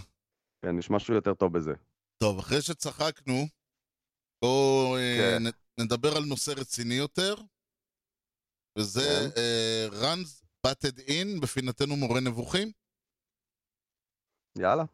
[0.64, 1.72] כן, יש משהו יותר טוב בזה.
[2.18, 3.46] טוב, אחרי שצחקנו,
[4.42, 5.42] בואו אה, כן.
[5.80, 7.34] נדבר על נושא רציני יותר,
[8.78, 9.96] וזה כן.
[10.02, 12.72] runs batted in, בפינתנו מורה נבוכים.
[14.58, 14.84] יאללה.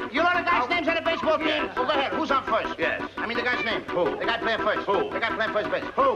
[0.00, 1.62] You know the guy's names on the baseball team?
[1.74, 2.12] Well, go ahead.
[2.12, 2.78] Who's on first?
[2.78, 3.03] Yes.
[3.24, 3.82] I mean the guy's name.
[3.96, 4.04] Who?
[4.20, 4.84] The guy playing first.
[4.90, 4.98] Who?
[5.14, 5.88] The guy playing first base.
[5.98, 6.08] Who?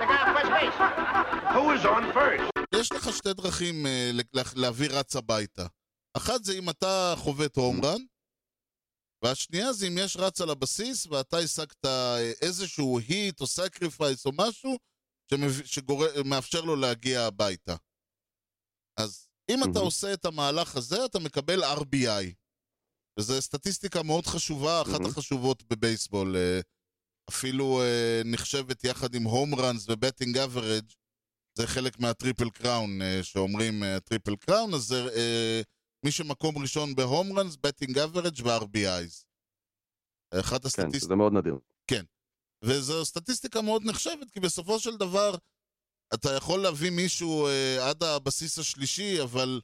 [0.00, 0.76] The guy on first base.
[1.56, 2.50] Who is on first?
[2.74, 4.10] יש לך שתי דרכים אה,
[4.54, 5.66] להביא רץ הביתה.
[6.16, 8.00] אחת זה אם אתה חובט home run,
[9.24, 14.30] והשנייה זה אם יש רץ על הבסיס ואתה השגת אה, איזשהו hit או sacrifice או
[14.38, 14.78] משהו
[15.32, 17.76] שמב- שגורר- מאפשר לו להגיע הביתה.
[19.00, 19.78] אז אם אתה.
[19.78, 22.32] עושה את המהלך הזה, אתה מקבל RBI.
[23.18, 25.06] וזו סטטיסטיקה מאוד חשובה, אחת מהמם.
[25.06, 26.36] החשובות בבייסבול.
[26.36, 26.60] אה,
[27.30, 30.84] אפילו אה, נחשבת יחד עם home runs ו batting average
[31.58, 35.08] זה חלק מה triple crown, אה, שאומרים triple crown, אז זה
[36.04, 39.24] מי שמקום ראשון ב home runs, batting average ו-RBI's.
[40.40, 41.58] אחת כן, הסטטיסטיקות, שזה מאוד נדיר.
[42.64, 45.34] וזו סטטיסטיקה מאוד נחשבת, כי בסופו של דבר
[46.14, 49.60] אתה יכול להביא מישהו אה, עד הבסיס השלישי, אבל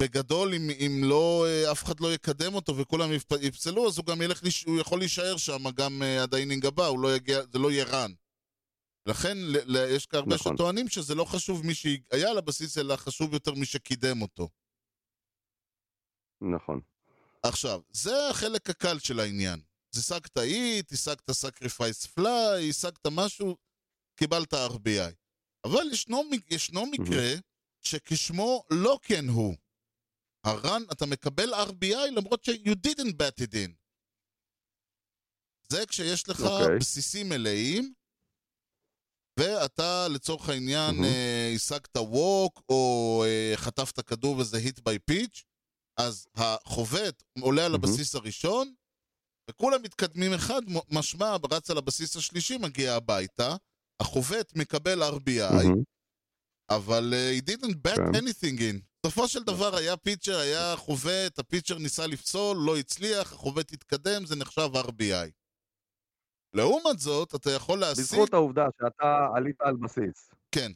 [0.00, 4.06] בגדול, אם, אם לא, אה, אף אחד לא יקדם אותו וכולם יפ- יפסלו, אז הוא
[4.06, 7.16] גם ילך, לש- הוא יכול להישאר שם גם אה, עד ה inning הבא, הוא לא
[7.16, 8.12] יגיע, זה לא יהיה run.
[9.06, 10.56] לכן ל, ל, יש הרבה נכון.
[10.56, 14.48] שטוענים שזה לא חשוב מי שהיה על הבסיס, אלא חשוב יותר מי שקידם אותו.
[16.40, 16.80] נכון.
[17.42, 19.60] עכשיו, זה החלק הקל של העניין.
[19.94, 23.56] השגת hit, השגת sacrifice fly, השגת משהו.
[24.16, 25.14] קיבלת RBI.
[25.64, 27.34] אבל ישנו, ישנו מקרה
[27.82, 29.54] שכשמו לא כן הוא.
[30.48, 33.70] הרן, אתה מקבל RBI למרות ש- you didn't bet it in.
[35.72, 36.78] זה כשיש לך אוקיי.
[36.80, 37.92] בסיסים מלאים,
[39.38, 41.04] ואתה לצורך העניין.
[41.04, 45.42] אה, השגת ווק, או אה, חטפת כדור וזה hit by pitch,
[46.00, 47.84] אז החובט עולה על מהמם.
[47.84, 48.74] הבסיס הראשון,
[49.50, 53.56] וכולם מתקדמים אחד, משמע רץ על הבסיס השלישי, מגיע הביתה,
[54.00, 55.82] החובט מקבל RBI, מהמם.
[56.70, 58.14] אבל uh, he didn't bet כן.
[58.14, 58.87] anything in.
[59.06, 64.36] בסופו של דבר היה פיצ'ר, היה חובט, הפיצ'ר ניסה לפסול, לא הצליח, החובט התקדם, זה
[64.36, 65.30] נחשב RBI.
[66.54, 68.04] לעומת זאת, אתה יכול להשיג...
[68.04, 70.30] בזכות העובדה שאתה עלית על בסיס.
[70.52, 70.72] כן.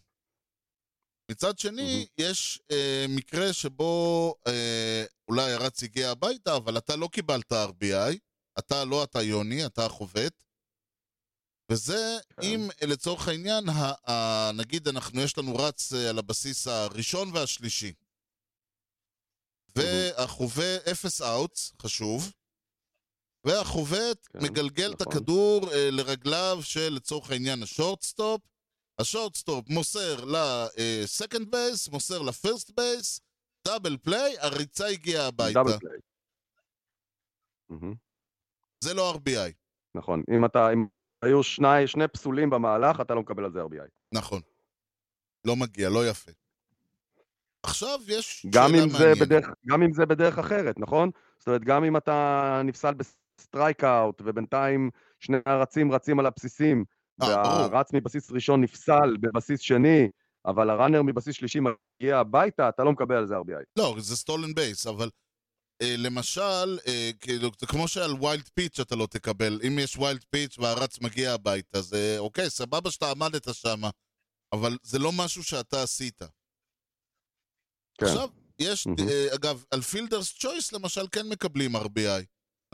[1.30, 2.04] מצד שני, מהמם.
[2.18, 8.18] יש אה, מקרה שבו אה, אולי הרץ הגיע הביתה, אבל אתה לא קיבלת RBI,
[8.58, 10.44] אתה לא אתה יוני, אתה החובט.
[11.70, 12.42] וזה כן.
[12.42, 17.30] אם אה, לצורך העניין, ה, ה, נגיד אנחנו, יש לנו רץ אה, על הבסיס הראשון
[17.34, 17.92] והשלישי.
[19.76, 22.32] והחובט, אפס outs, חשוב.
[23.44, 25.12] והחובט כן, מגלגל את נכון.
[25.12, 28.40] הכדור אה, לרגליו של לצורך העניין ה shortstop.
[28.98, 33.20] ה shortstop מוסר ל second base, מוסר ל first base,
[33.68, 35.58] double play, הריצה הגיעה הביתה.
[35.58, 35.98] double play.
[38.84, 39.52] זה לא RBI.
[39.94, 40.22] נכון.
[40.36, 40.86] אם אתה, אם
[41.22, 43.88] היו שני, שני פסולים במהלך, אתה לא מקבל על זה RBI.
[44.14, 44.40] נכון.
[45.46, 46.32] לא מגיע, לא יפה.
[47.62, 49.18] עכשיו יש גם שאלה אם, זה מעניינת.
[49.18, 51.10] בדרך, גם אם זה בדרך אחרת, נכון?
[51.38, 56.84] זאת אומרת, גם אם אתה נפסל ב strikeout, ובינתיים שני הרצים רצים על הבסיסים,
[57.22, 57.28] אה.
[57.28, 60.08] והרץ מבסיס ראשון נפסל בבסיס שני,
[60.46, 63.64] אבל ה runner מבסיס שלישי מגיע הביתה, אתה לא מקבל על זה RBI.
[63.76, 65.10] לא, זה stolen base, אבל
[65.82, 69.60] אה, למשל, אה, כאילו, זה כמו שעל wild pitch אתה לא תקבל.
[69.66, 73.80] אם יש wild pitch והרץ מגיע הביתה, זה אוקיי, סבבה שאתה עמדת שם,
[74.52, 76.22] אבל זה לא משהו שאתה עשית.
[78.02, 78.08] כן.
[78.08, 79.08] עכשיו, יש, מהמם.
[79.08, 82.24] אה, אגב, על fielder's choice למשל כן מקבלים RBI.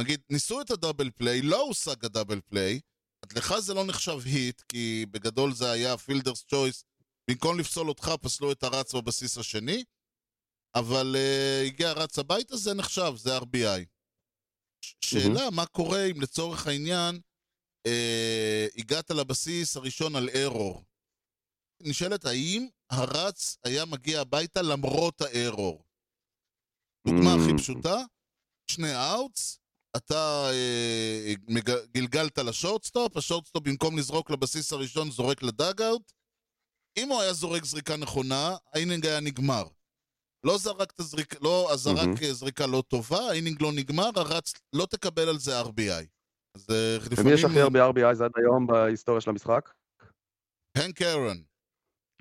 [0.00, 2.80] נגיד, ניסו את ה double play, לא הושג ה double play,
[3.22, 6.84] אז לך זה לא נחשב hit, כי בגדול זה היה fielder's choice,
[7.30, 9.84] במקום לפסול אותך פסלו את הרץ בבסיס השני,
[10.74, 13.84] אבל אה, הגיע הרץ הביתה, זה נחשב, זה RBI.
[14.84, 17.20] ש- שאלה, מה קורה אם לצורך העניין
[17.86, 20.84] אה, הגעת לבסיס הראשון על ארור?
[21.82, 25.84] נשאלת, האם הרץ היה מגיע הביתה למרות הארור?
[27.06, 27.58] דוגמה הכי ממ.
[27.58, 27.96] פשוטה,
[28.70, 29.58] שני outs,
[29.96, 36.12] אתה אה, מג- גלגלת ל shortstop, ה shortstop במקום לזרוק לבסיס הראשון זורק ל dugout.
[36.98, 39.64] אם הוא היה זורק זריקה נכונה, ה inning היה נגמר.
[40.44, 41.00] לא זרק את
[41.40, 42.14] לא, אז זרק מהמם.
[42.22, 46.06] אה, זריקה לא טובה, ה inning לא נגמר, הרץ לא תקבל על זה RBI.
[46.54, 47.34] אז אה, ומי לפעמים...
[47.34, 49.72] יש הכי הרבה RBI עד היום בהיסטוריה של המשחק?
[50.74, 51.42] הנק ארון,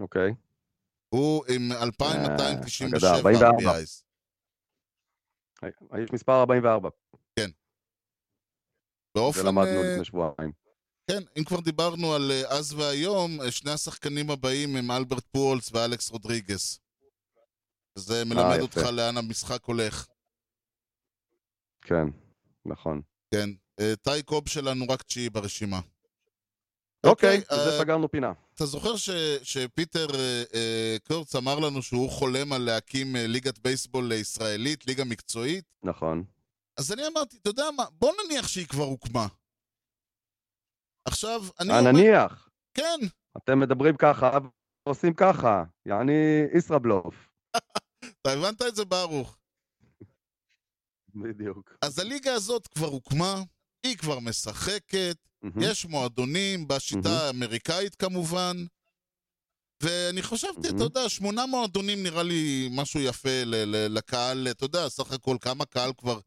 [0.01, 0.33] אוקיי.
[1.09, 3.57] הוא עם אגדה, 2,297 44.
[3.57, 4.03] RBIs.
[6.03, 6.89] יש מספר 44,
[9.17, 9.39] באופן...
[9.41, 10.51] זה למדנו אה, לפני שבועיים.
[11.11, 15.69] כן, אם כבר דיברנו על אה, אז והיום, אה, שני השחקנים הבאים הם אלברט פואלס
[15.73, 16.79] ואלכס רודריגס.
[17.95, 18.59] זה מלמד.
[18.61, 20.07] אותך לאן המשחק הולך.
[21.81, 22.07] כן,
[22.65, 23.01] נכון.
[23.33, 23.49] כן.
[23.79, 25.79] אה, טי קוב שלנו רק תשיעי ברשימה.
[27.07, 28.33] אוקיי, אה, בזה סגרנו פינה.
[28.55, 29.09] אתה זוכר ש,
[29.43, 35.03] שפיטר אה, אה, קורץ אמר לנו שהוא חולם על להקים אה, ליגת בייסבול ישראלית, ליגה
[35.05, 35.65] מקצועית?
[35.83, 36.23] נכון.
[36.77, 39.27] אז אני אמרתי, אתה יודע מה, בוא נניח שהיא כבר הוקמה.
[41.05, 41.91] עכשיו, אני אה, אומר...
[41.91, 42.99] נניח, כן,
[43.37, 44.37] אתם מדברים ככה
[44.85, 47.29] ועושים ככה, יעני ישראבלוף.
[48.21, 49.37] אתה הבנת את זה, ברוך.
[51.15, 51.77] בדיוק.
[51.81, 53.43] אז הליגה הזאת כבר הוקמה,
[53.83, 55.61] היא כבר משחקת, מהמם.
[55.61, 57.19] יש מועדונים, בשיטה מהמם.
[57.43, 58.57] האמריקאית כמובן,
[59.83, 60.81] ואני חשבתי, אתה מהמם.
[60.81, 65.65] יודע, שמונה מועדונים נראה לי משהו יפה ל- ל- לקהל, אתה יודע, סך הכל כמה
[65.65, 66.19] קהל כבר,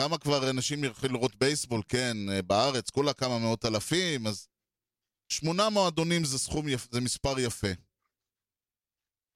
[0.00, 4.48] כמה כבר אנשים יתחילו לראות בייסבול, כן, אה, בארץ, כולה כמה מאות אלפים, אז
[5.28, 7.68] שמונה מועדונים זה סכום יפה, זה מספר יפה.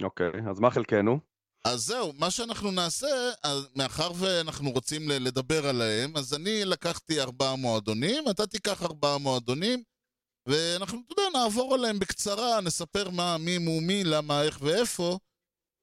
[0.03, 1.21] אוקיי, אז מה חלקנו?
[1.65, 3.07] אז זהו, מה שאנחנו נעשה,
[3.77, 9.83] מאחר ואנחנו רוצים לדבר עליהם, אז אני לקחתי ארבעה מועדונים, אתה תיקח ארבעה מועדונים,
[10.47, 15.19] ואנחנו, אתה יודע, נעבור עליהם בקצרה, נספר מה, מי מו מי, למה, איך ואיפה,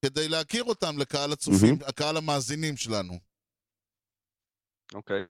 [0.05, 3.19] כדי להכיר אותם לקהל הצופים, הקהל המאזינים שלנו.
[4.93, 5.23] אוקיי.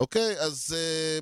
[0.00, 1.18] אוקיי, אז אה,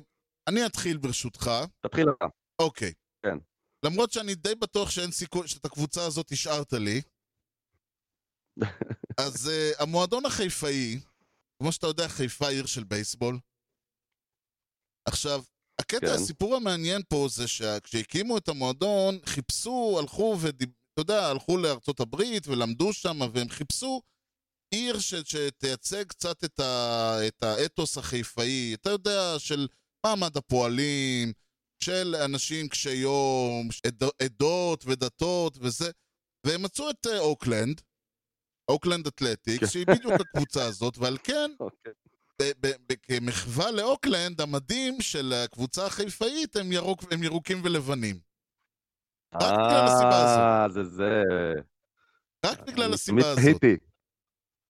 [0.47, 1.51] אני אתחיל ברשותך.
[1.81, 2.25] תתחיל אתה.
[2.59, 2.93] אוקיי.
[3.23, 3.37] כן.
[3.85, 7.01] למרות שאני די בטוח שאין סיכוי, שאת הקבוצה הזאת השארת לי.
[9.17, 10.99] אז uh, המועדון החיפאי,
[11.61, 13.39] כמו שאתה יודע, חיפה עיר של בייסבול.
[15.05, 15.43] עכשיו,
[15.79, 16.13] הקטע, כן.
[16.13, 20.69] הסיפור המעניין פה זה שכשהקימו את המועדון, חיפשו, הלכו ודיב...
[20.93, 24.01] אתה יודע, הלכו לארצות הברית ולמדו שם, והם חיפשו
[24.71, 25.13] עיר ש...
[25.15, 27.17] שתייצג קצת את, ה...
[27.27, 29.67] את האתוס החיפאי, אתה יודע, של
[30.05, 31.33] מעמד הפועלים,
[31.83, 34.03] של אנשים קשי יום, עד...
[34.21, 35.91] עדות ודתות וזה,
[36.45, 37.81] והם מצאו את אה, אוקלנד,
[38.69, 41.93] אוקלנד אתלטיקס, שהיא בדיוק הקבוצה הזאת, ועל כן אוקיי.
[43.03, 48.19] כמחווה לאוקלנד, המדים של הקבוצה החיפאית הם, ירוק, הם ירוקים ולבנים.
[49.33, 50.39] רק בגלל הסיבה הזאת.
[50.39, 51.23] אה, זה זה.
[52.45, 53.43] רק בגלל הסיבה הזאת.
[53.43, 53.77] תהיתי.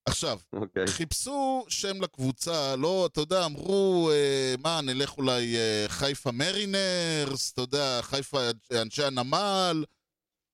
[0.06, 0.88] עכשיו, אוקיי.
[0.88, 7.62] חיפשו שם לקבוצה, לא, אתה יודע, אמרו, אה, מה, נלך אולי אה, חיפה מרינרס, אתה
[7.62, 8.40] יודע, חיפה
[8.82, 9.84] אנשי הנמל,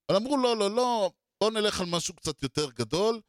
[0.09, 3.19] אבל אמרו, לא, לא, לא, בואו נלך על משהו קצת יותר גדול,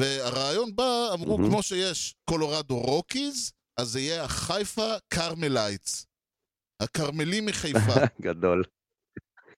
[0.00, 1.36] והרעיון בא, אמרו.
[1.36, 6.06] כמו שיש קולורדו רוקיז, אז זה יהיה החיפה קרמלייטס.
[6.82, 7.94] הכרמלים מחיפה.
[8.20, 8.64] גדול.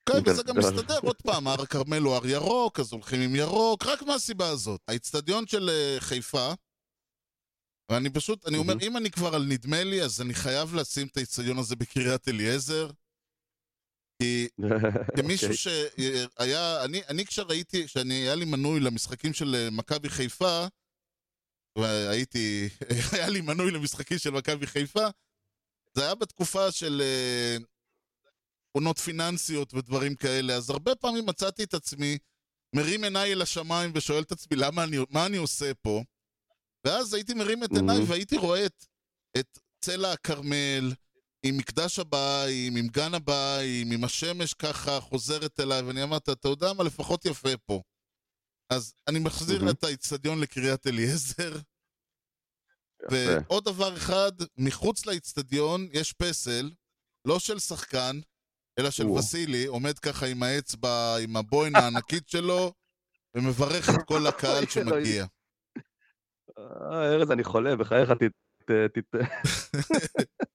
[0.09, 0.59] כן, וזה גם.
[0.59, 4.81] מסתדר, עוד פעם, הר הכרמל הוא הר ירוק, אז הולכים עם ירוק, רק מהסיבה הזאת.
[4.88, 6.53] האיצטדיון של אה, חיפה,
[7.90, 8.75] ואני פשוט, אני אומר.
[8.83, 12.90] אם אני כבר על נדמה לי, אז אני חייב לשים את האיצטדיון הזה בקריית אליעזר,
[14.22, 14.48] כי
[15.16, 15.57] כמישהו אוקיי.
[15.57, 20.66] שהיה, אני, אני כשראיתי, כשאני, היה לי מנוי למשחקים של אה, מכבי חיפה,
[21.79, 22.68] והייתי,
[23.12, 25.07] היה לי מנוי למשחקים של מכבי חיפה,
[25.94, 27.57] זה היה בתקופה של אה,
[28.72, 32.18] עונות פיננסיות ודברים כאלה, אז הרבה פעמים מצאתי את עצמי
[32.77, 36.03] מרים עיניי אל השמיים ושואל את עצמי, למה אני, מה אני עושה פה?
[36.85, 37.98] ואז הייתי מרים את עיניי.
[38.09, 38.87] והייתי רואה את,
[39.38, 40.92] את צלע הכרמל,
[41.46, 46.72] עם מקדש הבאים, עם גן הבאים, עם השמש ככה חוזרת אליי, ואני אמרתי, אתה יודע
[46.72, 47.83] מה, לפחות יפה פה.
[48.70, 49.70] אז אני מחזיר מהמם.
[49.70, 51.57] את האיצטדיון לקריית אליעזר.
[53.11, 56.70] ועוד דבר אחד, מחוץ לאיצטדיון יש פסל,
[57.24, 58.20] לא של שחקן,
[58.78, 59.07] אלא של.
[59.07, 62.72] וסילי, עומד ככה עם האצבע, עם הבוין הענקית שלו,
[63.37, 64.66] ומברך את כל הקהל.
[64.66, 65.24] שמגיע.
[66.59, 69.14] אה, ארז, אני חולה, בחייך, ת- ת- ת-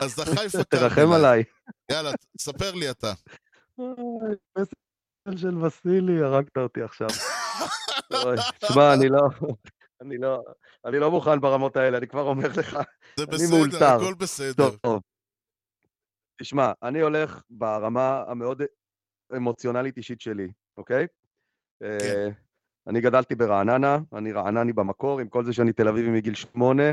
[0.00, 1.18] אז חיפה תרחם קרמלייט.
[1.18, 1.44] עליי.
[1.92, 3.12] יאללה, ספר לי אתה.
[4.52, 7.08] פסל של וסילי, הרגת אותי עכשיו.
[8.72, 9.20] שמע, אני לא...
[10.00, 10.42] אני לא,
[10.84, 12.78] אני לא מוכן ברמות האלה, אני כבר אומר לך.
[13.18, 13.86] זה בסדר.
[13.86, 14.70] הכל בסדר.
[14.82, 15.00] טוב.
[16.40, 18.62] תשמע, אני הולך ברמה המאוד
[19.36, 21.06] אמוציונלית אישית שלי, אוקיי?
[21.82, 22.28] אה,
[22.86, 26.92] אני גדלתי ברעננה, אני רענני במקור, עם כל זה שאני תל אביבי מגיל שמונה,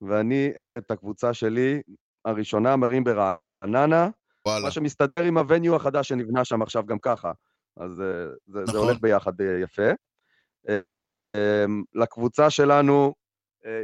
[0.00, 1.82] ואני את הקבוצה שלי,
[2.24, 4.08] הראשונה מרים ברעננה,
[4.46, 4.64] וואלה.
[4.64, 7.32] מה שמסתדר עם הווניו החדש שנבנה שם עכשיו גם ככה.
[7.76, 8.06] אז אה,
[8.46, 8.76] זה, זה נכון.
[8.76, 9.90] הולך ביחד אה, יפה.
[10.68, 10.78] אה,
[11.36, 13.14] אה, לקבוצה שלנו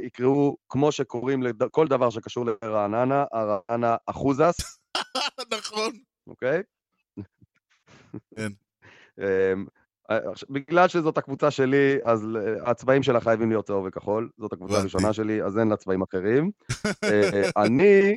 [0.03, 4.79] יקראו, כמו שקוראים לכל דבר שקשור לרעננה, הרעננה אחוזס,
[5.59, 5.93] נכון.
[6.27, 6.63] אוקיי?
[8.37, 8.53] כן.
[10.51, 12.27] בגלל שזאת הקבוצה שלי, אז
[12.65, 14.79] הצבעים שלה חייבים להיות צהוב וכחול, זאת הקבוצה.
[14.79, 16.51] הראשונה שלי, אז אין לה צבעים אחרים.
[17.05, 18.17] אה, אני,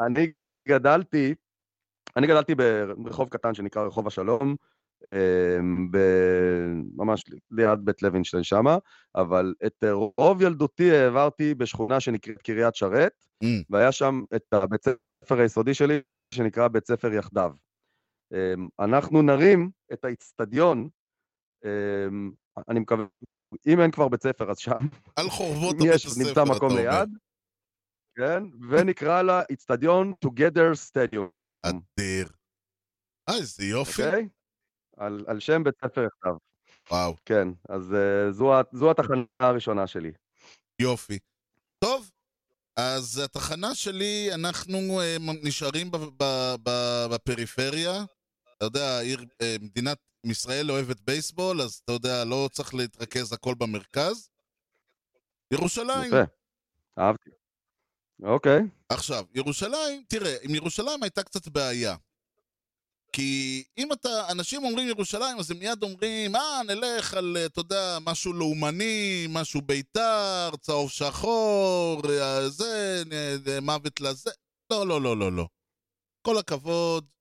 [0.00, 0.32] אני
[0.68, 1.34] גדלתי,
[2.16, 2.54] אני גדלתי
[2.98, 4.56] ברחוב קטן שנקרא רחוב השלום,
[5.12, 8.78] אמ, ב- ממש ליד בית לוינשטיין שמה,
[9.14, 9.84] אבל את
[10.18, 13.12] רוב ילדותי העברתי בשכונה שנקראת קריית שרת,
[13.44, 13.46] Mm.
[13.70, 14.84] והיה שם את הבית
[15.24, 16.00] ספר היסודי שלי,
[16.34, 17.52] שנקרא בית ספר יחדיו.
[18.32, 20.88] אמ, אנחנו נרים את האיצטדיון,
[22.68, 23.04] אני מקווה,
[23.66, 24.78] אם אין כבר בית ספר אז שם,
[25.16, 26.76] על חורבות הבית הספר, נמצא מקום.
[26.76, 27.08] ליד,
[28.16, 31.28] כן, ונקרא לה איצטדיון Together Stadium,
[31.62, 32.28] אדיר.
[33.28, 34.02] אה, איזה יופי.
[34.02, 34.28] אוקיי?
[34.96, 36.36] על, על שם בית ספר יחדיו,
[36.90, 40.12] וואו, כן, אז uh, זו, זו התחנה הראשונה שלי.
[40.78, 41.18] יופי.
[41.78, 42.10] טוב,
[42.76, 44.78] אז התחנה שלי, אנחנו
[45.20, 48.04] מ- נשארים ב- ב- ב- בפריפריה.
[48.56, 49.98] אתה יודע, עיר, אה, מדינת
[50.30, 54.28] ישראל אוהבת בייסבול, אז אתה יודע, לא צריך להתרכז הכל במרכז.
[55.50, 56.08] ירושלים.
[56.08, 56.22] יפה,
[56.98, 57.30] אהבתי.
[58.22, 61.96] אוקיי, עכשיו, ירושלים, תראה, עם ירושלים הייתה קצת בעיה.
[63.12, 67.98] כי אם אתה, אנשים אומרים ירושלים, אז הם מיד אומרים, אה, נלך על, אתה יודע,
[68.00, 73.02] משהו לאומני, משהו בית"ר, צהוב שחור, אה, זה,
[73.62, 74.30] מוות לזה.
[74.70, 75.46] לא, לא, לא, לא, לא.
[76.22, 77.13] כל הכבוד.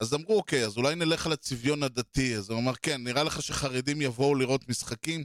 [0.00, 2.36] אז אמרו, אוקיי, אז אולי נלך על הצביון הדתי.
[2.36, 5.24] אז הוא אמר, כן, נראה לך שחרדים יבואו לראות משחקים?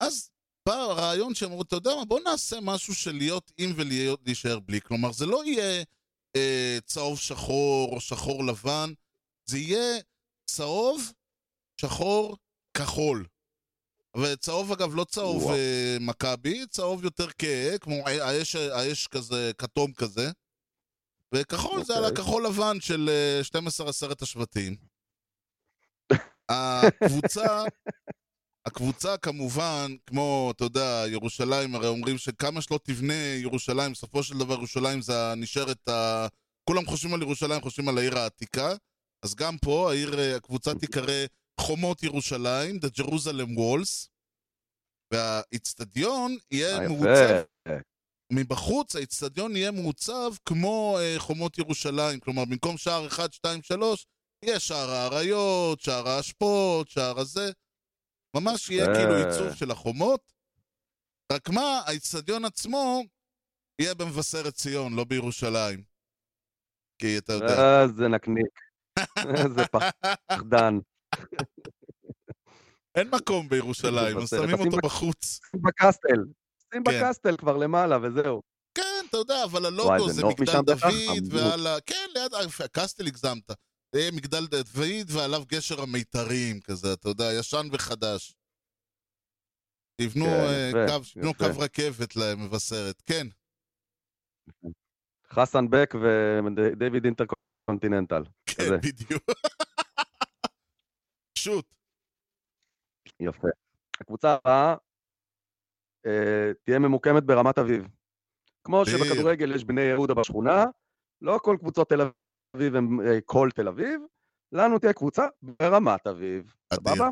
[0.00, 0.30] אז
[0.66, 4.80] בא הרעיון שהם אמרו, אתה יודע מה, בוא נעשה משהו של להיות עם ולהישאר בלי.
[4.80, 5.84] כלומר, זה לא יהיה
[6.36, 8.92] אה, צהוב שחור או שחור לבן,
[9.46, 10.00] זה יהיה
[10.46, 11.12] צהוב,
[11.80, 12.36] שחור,
[12.74, 13.26] כחול.
[14.16, 15.50] וצהוב אגב לא צהוב.
[15.50, 20.30] אה, מכבי, צהוב יותר כהה, כמו האש, האש כזה, כתום כזה.
[21.34, 22.22] וכחול זה על אוקיי.
[22.22, 24.76] הכחול לבן של אה, 12 עשרת השבטים.
[26.50, 27.64] הקבוצה,
[28.66, 34.54] הקבוצה כמובן, כמו, אתה יודע, ירושלים, הרי אומרים שכמה שלא תבנה ירושלים, בסופו של דבר
[34.54, 36.26] ירושלים זה נשארת ה...
[36.64, 38.72] כולם חושבים על ירושלים, חושבים על העיר העתיקה.
[39.24, 41.24] אז גם פה העיר, אה, הקבוצה תיקרא
[41.60, 44.08] חומות ירושלים, The Jerusalem Walls.
[45.12, 47.42] והאיצטדיון יהיה אה, מעוצב.
[48.32, 54.06] מבחוץ האיצטדיון יהיה מעוצב כמו אה, חומות ירושלים, כלומר במקום שער 1, 2, 3,
[54.44, 57.50] יהיה שער האריות, שער האשפות, שער הזה.
[58.36, 58.94] ממש יהיה יפה.
[58.94, 60.32] כאילו עיצוב של החומות.
[61.32, 63.02] רק מה, האיצטדיון עצמו
[63.78, 65.82] יהיה במבשרת ציון, לא בירושלים.
[66.98, 67.82] כי אתה יודע.
[67.82, 68.60] איזה נקניק.
[69.36, 69.62] איזה
[70.28, 70.78] פחדן.
[72.94, 74.28] אין מקום בירושלים, אז.
[74.28, 75.40] שמים אותו בחוץ.
[75.54, 76.24] בקסטל.
[76.74, 76.90] שים כן.
[76.90, 78.42] בקסטל כבר למעלה וזהו.
[78.74, 81.32] כן, אתה יודע, אבל הלוגו זה מגדל דוד.
[81.32, 81.80] ועל ה...
[81.86, 82.34] כן, ליד...
[82.34, 83.50] אה, קסטל הגזמת.
[83.94, 88.34] זה מגדל דוד ועליו גשר המיתרים כזה, אתה יודע, ישן וחדש.
[90.00, 90.98] תבנו כן, אה,
[91.38, 93.26] קו, רכבת למבשרת, כן.
[95.30, 98.22] חסן בק ודייוויד אינטרקונטיננטל.
[98.46, 98.80] כן.
[98.82, 99.22] בדיוק.
[101.38, 101.74] שוט.
[103.20, 103.48] יפה.
[104.00, 104.76] הקבוצה הבאה אה,
[106.64, 107.88] תהיה ממוקמת ברמת אביב.
[108.64, 108.86] כמו.
[108.86, 110.64] שבכדורגל יש בני יהודה בשכונה,
[111.22, 112.00] לא כל קבוצות תל
[112.54, 114.00] אביב הם אה, כל תל אביב,
[114.52, 116.54] לנו תהיה קבוצה ברמת אביב.
[116.74, 117.08] סבבה?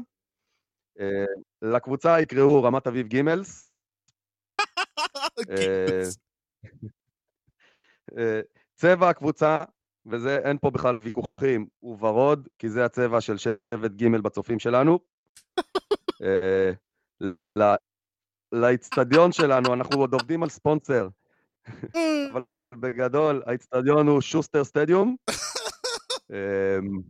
[1.01, 1.24] אה,
[1.62, 3.72] לקבוצה יקראו רמת אביב גימלס.
[8.18, 8.41] אה,
[8.74, 9.59] צבע הקבוצה,
[10.07, 14.99] וזה, אין פה בכלל ויכוחים, הוא ורוד, כי זה הצבע של שבט ג' בצופים שלנו.
[18.53, 21.09] לאיצטדיון שלנו, אנחנו עוד עובדים על ספונסר.
[22.32, 22.42] אבל
[22.74, 25.16] בגדול, האיצטדיון הוא שוסטר סטדיום.
[26.30, 27.01] אמ,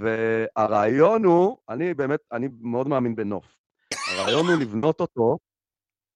[0.00, 3.56] והרעיון הוא, אני באמת, אני מאוד מאמין בנוף.
[4.08, 5.38] הרעיון הוא לבנות אותו,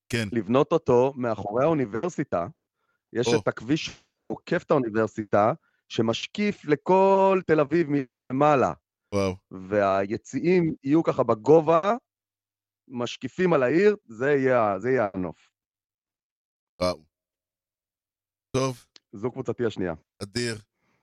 [0.08, 0.28] כן.
[0.32, 2.46] לבנות אותו מאחורי האוניברסיטה.
[3.12, 3.38] יש או.
[3.38, 3.90] את הכביש
[4.28, 5.52] שעוקף את האוניברסיטה,
[5.88, 7.86] שמשקיף לכל תל אביב
[8.30, 8.72] מלמעלה,
[9.14, 9.36] וואו.
[9.50, 11.80] והיציעים יהיו ככה בגובה,
[12.92, 15.50] משקיפים על העיר, זה יהיה, זה יהיה הנוף.
[16.80, 17.02] וואו.
[18.56, 19.94] טוב, זו קבוצתי השנייה.
[20.22, 20.58] אדיר.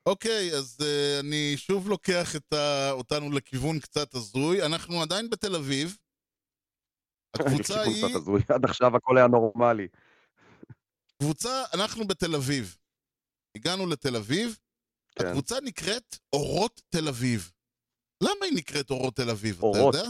[0.06, 2.92] אוקיי, אז uh, אני שוב לוקח את ה...
[2.92, 4.66] אותנו לכיוון קצת הזוי.
[4.66, 5.98] אנחנו עדיין בתל אביב.
[7.36, 8.06] הקבוצה היא...
[8.06, 9.88] קצת הזוי, עד עכשיו הכל היה נורמלי.
[11.22, 12.78] קבוצה, אנחנו בתל אביב.
[13.58, 14.60] הגענו לתל אביב,
[15.16, 15.28] כן.
[15.28, 17.52] הקבוצה נקראת אורות תל אביב.
[18.24, 19.96] למה היא נקראת אורות תל אביב, אורות.
[19.96, 20.10] אתה יודע?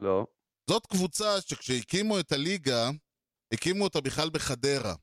[0.00, 0.26] לא.
[0.70, 2.90] זאת קבוצה שכשהקימו את הליגה,
[3.54, 4.94] הקימו אותה בכלל בחדרה.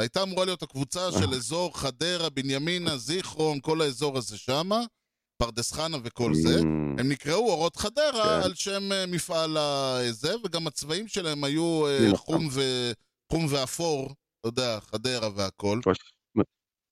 [0.00, 4.80] הייתה אמורה להיות הקבוצה של אזור חדרה, בנימינה, זיכרון, כל האזור הזה שמה,
[5.42, 6.58] פרדס חנה וכל זה.
[6.58, 8.44] Mm, הם נקראו אורות חדרה כן.
[8.44, 12.16] על שם אה, מפעל הזה, וגם הצבעים שלהם היו אה.
[12.16, 12.60] חום, ו...
[13.32, 15.80] חום ואפור, אתה יודע, חדרה והכל.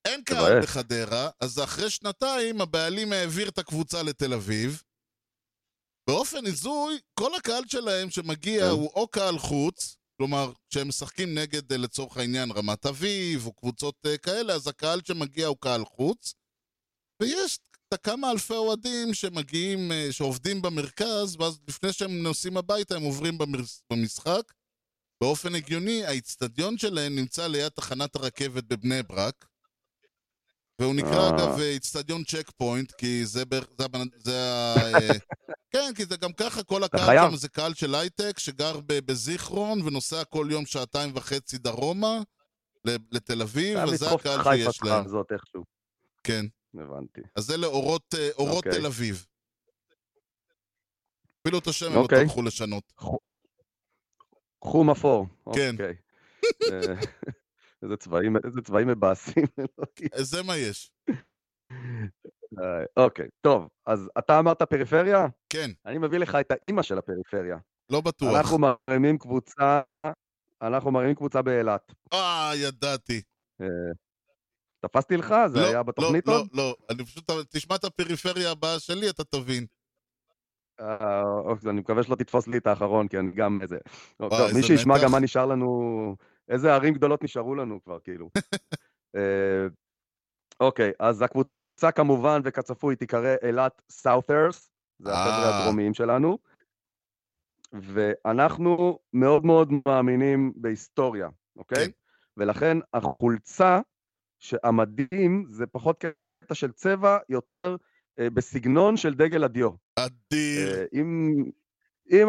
[0.04, 0.62] אין קהל.
[0.62, 4.82] בחדרה, אז אחרי שנתיים הבעלים העביר את הקבוצה לתל אביב.
[6.08, 8.70] באופן הזוי, כל הקהל שלהם שמגיע כן.
[8.70, 13.94] הוא או קהל חוץ, כלומר, כשהם משחקים נגד, אה, לצורך העניין, רמת אביב, או קבוצות
[14.06, 16.34] אה, כאלה, אז הקהל שמגיע הוא קהל חוץ.
[17.22, 23.02] ויש את כמה אלפי אוהדים שמגיעים, אה, שעובדים במרכז, ואז לפני שהם נוסעים הביתה הם
[23.02, 23.38] עוברים
[23.90, 24.52] במשחק.
[25.20, 29.46] באופן הגיוני, האיצטדיון שלהם נמצא ליד תחנת הרכבת בבני ברק.
[30.80, 31.28] והוא נקרא.
[31.28, 33.44] אגב, איצטדיון צ'ק פוינט, כי זה
[33.78, 33.86] זה,
[34.16, 34.74] זה ה...
[34.76, 35.08] אה,
[35.70, 37.30] כן, כי זה גם ככה, כל הקהל.
[37.30, 42.20] שם זה קהל של הייטק, שגר בזיכרון, ונוסע כל יום שעתיים וחצי דרומה,
[42.84, 45.04] לתל אביב, וזה הקהל שיש להם.
[46.24, 46.46] כן.
[46.74, 47.20] הבנתי.
[47.36, 48.80] אז אלה אורות, אה, אורות אוקיי.
[48.80, 49.26] תל אביב.
[51.42, 52.26] אפילו את השם הם לא אוקיי.
[52.26, 52.92] טרחו לשנות.
[54.64, 55.26] חום אפור.
[55.54, 55.74] כן.
[55.74, 55.94] אוקיי.
[56.72, 56.94] אה,
[57.82, 57.96] איזה
[58.62, 59.44] צבעים, מבאסים.
[60.14, 60.90] אה, זה מה יש.
[62.58, 65.26] אה, אוקיי, טוב, אז אתה אמרת פריפריה?
[65.50, 67.56] כן, אני מביא לך את האימא של הפריפריה.
[67.90, 68.36] לא בטוח.
[68.36, 69.80] אנחנו מרימים קבוצה,
[70.62, 71.92] אנחנו מרימים קבוצה באילת.
[72.12, 73.22] אה, ידעתי.
[73.60, 73.66] אה,
[74.80, 75.34] תפסתי לך?
[75.46, 76.48] זה לא, היה בתוכנית לא, עוד?
[76.52, 76.74] לא, לא.
[76.90, 79.66] אני פשוט, תשמע את הפריפריה הבאה שלי, אתה תבין.
[80.80, 83.78] אה, אוקיי, אני מקווה שלא תתפוס לי את האחרון, כי אני גם איזה...
[84.16, 84.94] טוב, מי שישמע.
[85.04, 85.66] גם מה נשאר לנו,
[86.48, 88.30] איזה ערים גדולות נשארו לנו כבר, כאילו.
[90.60, 95.60] אוקיי, אז הקבוצה כמובן, וכצפוי, תיקרא אילת סאות'רס, זה החבר'ה אה.
[95.60, 96.38] הדרומיים שלנו,
[97.72, 101.84] ואנחנו מאוד מאוד מאמינים בהיסטוריה, אוקיי?
[101.84, 101.90] כן.
[102.36, 103.80] ולכן החולצה,
[104.62, 106.04] המדים, זה פחות
[106.44, 107.76] קטע של צבע, יותר
[108.18, 109.70] אה, בסגנון של דגל הדיו.
[109.96, 110.74] אדיר.
[110.74, 111.34] אה, אם,
[112.10, 112.28] אם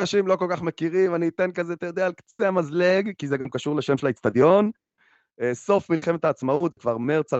[0.00, 3.36] אנשים לא כל כך מכירים, אני אתן כזה, אתה יודע, על קצה המזלג, כי זה
[3.36, 4.70] גם קשור לשם של האיצטדיון.
[5.40, 7.32] אה, סוף מלחמת העצמאות, כבר מרץ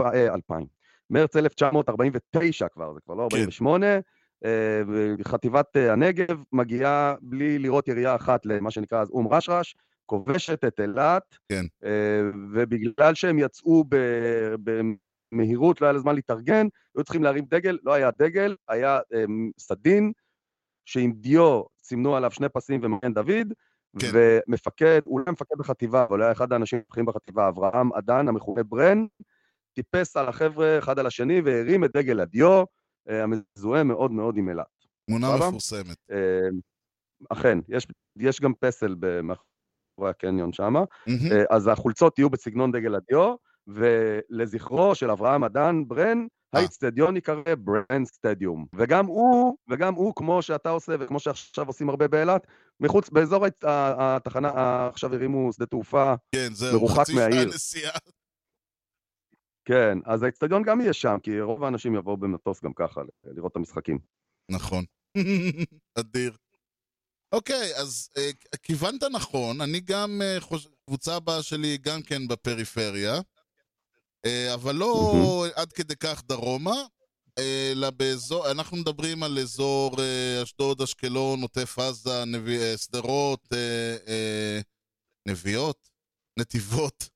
[0.00, 0.66] 2000,
[1.10, 3.36] מרץ 1949 כבר, זה כבר לא כן.
[3.36, 3.86] 48.
[4.44, 4.82] אה,
[5.24, 9.76] חטיבת אה, הנגב מגיעה בלי לראות ירייה אחת למה שנקרא אז אום רשרש,
[10.06, 11.64] כובשת את אילת, כן.
[11.84, 12.20] אה,
[12.52, 13.84] ובגלל שהם יצאו
[15.32, 16.66] במהירות, לא היה להם זמן להתארגן,
[16.96, 19.24] היו צריכים להרים דגל, לא היה דגל, היה אה,
[19.58, 20.12] סדין,
[20.84, 23.52] שעם דיו סימנו עליו שני פסים ומגן דוד,
[23.98, 24.06] כן.
[24.12, 29.04] ומפקד, אולי מפקד בחטיבה, אבל היה אחד האנשים הבכירים בחטיבה, אברהם אדן, המכונה ברן,
[29.74, 32.64] טיפס על החבר'ה אחד על השני והרים את דגל הדיו,
[33.08, 34.66] אה, המזוהה מאוד מאוד עם אילת.
[35.06, 35.36] תמונה?
[35.36, 35.96] מפורסמת.
[36.10, 36.48] אה,
[37.28, 37.86] אכן, יש,
[38.18, 40.86] יש גם פסל מאחורי הקניון שם, מהמם.
[41.32, 43.34] אה, אז החולצות יהיו בסגנון דגל הדיו,
[43.66, 46.26] ולזכרו של אברהם אדן ברן.
[46.52, 48.66] האיצטדיון ייקרא ברן סטדיום.
[48.74, 52.46] וגם הוא, וגם הוא, כמו שאתה עושה וכמו שעכשיו עושים הרבה באילת,
[52.80, 53.46] מחוץ, באזור
[53.98, 57.48] התחנה, עכשיו הרימו שדה תעופה, כן, זהו, מרוחק חצי שעה מהעיר.
[57.48, 57.98] נסיעה.
[59.64, 63.56] כן, אז האיצטדיון גם יהיה שם, כי רוב האנשים יבואו במטוס גם ככה, לראות את
[63.56, 63.98] המשחקים.
[64.50, 64.84] נכון.
[65.98, 66.36] אדיר.
[67.32, 68.30] אוקיי, אז אה,
[68.62, 70.68] כיוונת נכון, אני גם, אה, חוש...
[70.86, 73.20] קבוצה הבאה שלי היא גם כן בפריפריה,
[74.26, 76.84] אה, אבל לא עד כדי כך דרומה,
[77.38, 79.96] אלא באזור, אנחנו מדברים על אזור
[80.42, 82.24] אשדוד, אשקלון, עוטף עזה,
[82.76, 83.48] שדרות,
[85.28, 85.88] נביעות?
[86.38, 87.11] נתיבות.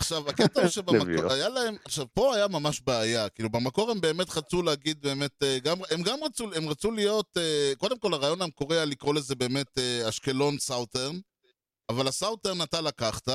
[0.00, 1.32] עכשיו, הקטע הוא שבמקור.
[1.32, 5.58] היה להם, עכשיו, פה היה ממש בעיה, כאילו, במקור הם באמת רצו להגיד באמת, אה,
[5.64, 9.34] גם, הם גם רצו, הם רצו להיות, אה, קודם כל הרעיון המקורי היה לקרוא לזה
[9.34, 11.16] באמת אה, אשקלון סאוטרן,
[11.88, 13.28] אבל ה Southern אתה לקחת.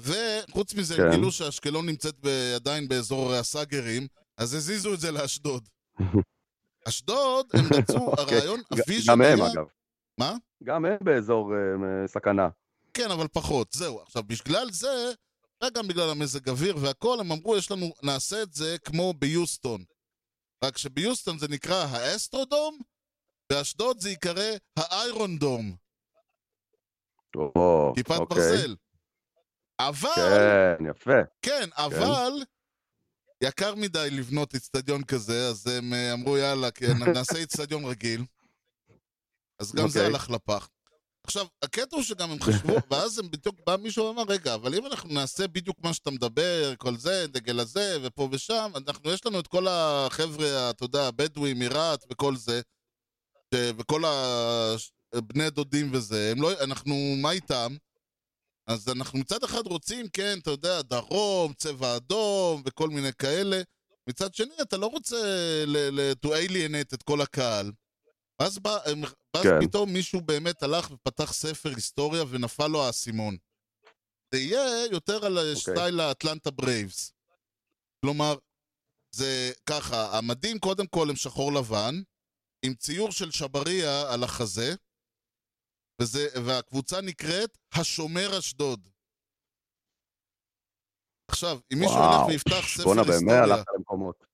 [0.00, 1.02] וחוץ מזה כן.
[1.02, 2.14] הם גילו שאשקלון נמצאת
[2.54, 4.06] עדיין באזור הסאגרים,
[4.38, 5.68] אז הזיזו את זה לאשדוד.
[6.88, 8.38] אשדוד, הם רצו, אוקיי.
[8.38, 9.52] הרעיון, ה vision גם הם, היה...
[9.52, 9.64] אגב.
[10.18, 10.34] מה?
[10.64, 12.48] גם הם באזור אה, סכנה.
[12.94, 14.00] כן, אבל פחות, זהו.
[14.00, 15.12] עכשיו, בגלל זה,
[15.68, 19.84] וגם בגלל המזג אוויר והכל, הם אמרו, יש לנו, נעשה את זה כמו ביוסטון.
[20.64, 22.78] רק שביוסטון זה נקרא האסטרודום,
[23.52, 24.42] באשדוד זה ייקרא
[24.76, 25.76] האיירון דום,
[27.36, 28.36] או, כיפת אוקיי.
[28.36, 28.74] ברזל.
[29.80, 30.12] אבל,
[30.78, 31.20] כן, יפה.
[31.42, 32.32] כן, אבל,
[33.42, 38.24] יקר מדי לבנות איצטדיון כזה, אז הם אה, אמרו, יאללה, כן, נעשה איצטדיון רגיל.
[39.58, 40.12] אז גם זה אוקיי.
[40.14, 40.68] הלך לפח.
[41.26, 44.86] עכשיו, הקטע הוא שגם הם חשבו, ואז הם בדיוק, בא מישהו ואמר, רגע, אבל אם
[44.86, 49.40] אנחנו נעשה בדיוק מה שאתה מדבר, כל זה, דגל הזה, ופה ושם, אנחנו, יש לנו
[49.40, 52.60] את כל החבר'ה, אתה יודע, הבדואים, מרהט וכל זה,
[53.54, 54.02] ש- וכל
[55.14, 57.76] הבני דודים וזה, הם לא, אנחנו, מה איתם?
[58.66, 63.62] אז אנחנו מצד אחד רוצים, כן, אתה יודע, דרום, צבע אדום וכל מיני כאלה.
[64.08, 65.16] מצד שני, אתה לא רוצה
[65.66, 67.72] ל- ל- to alienate את כל הקהל.
[68.40, 68.78] ואז, בא,
[69.34, 69.66] ואז כן.
[69.66, 73.36] פתאום מישהו באמת הלך ופתח ספר היסטוריה ונפל לו האסימון.
[74.34, 77.12] זה יהיה יותר על סטייל האטלנטה ברייבס.
[78.00, 78.34] כלומר,
[79.14, 81.94] זה ככה, המדים קודם כל הם שחור לבן,
[82.64, 84.74] עם ציור של שבריה על החזה,
[86.02, 88.88] וזה, והקבוצה נקראת השומר אשדוד.
[91.30, 94.24] עכשיו, אם מישהו וואו, ילך ויפתח ספר בואנה, באמת היסטוריה, הלכת למקומות.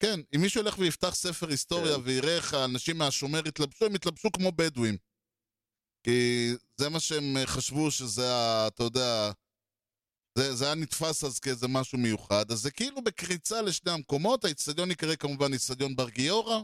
[0.00, 2.00] כן, אם מישהו ילך ויפתח ספר היסטוריה כן.
[2.04, 4.96] ויראה איך האנשים מהשומר התלבשו, הם התלבשו כמו בדואים.
[6.02, 8.26] כי זה מה שהם אה, חשבו שזה.
[8.66, 9.30] אתה יודע...
[10.38, 14.90] זה, זה היה נתפס אז כאיזה משהו מיוחד, אז זה כאילו בקריצה לשני המקומות, האיצטדיון
[14.90, 16.60] יקרא כמובן איצטדיון בר גיורא,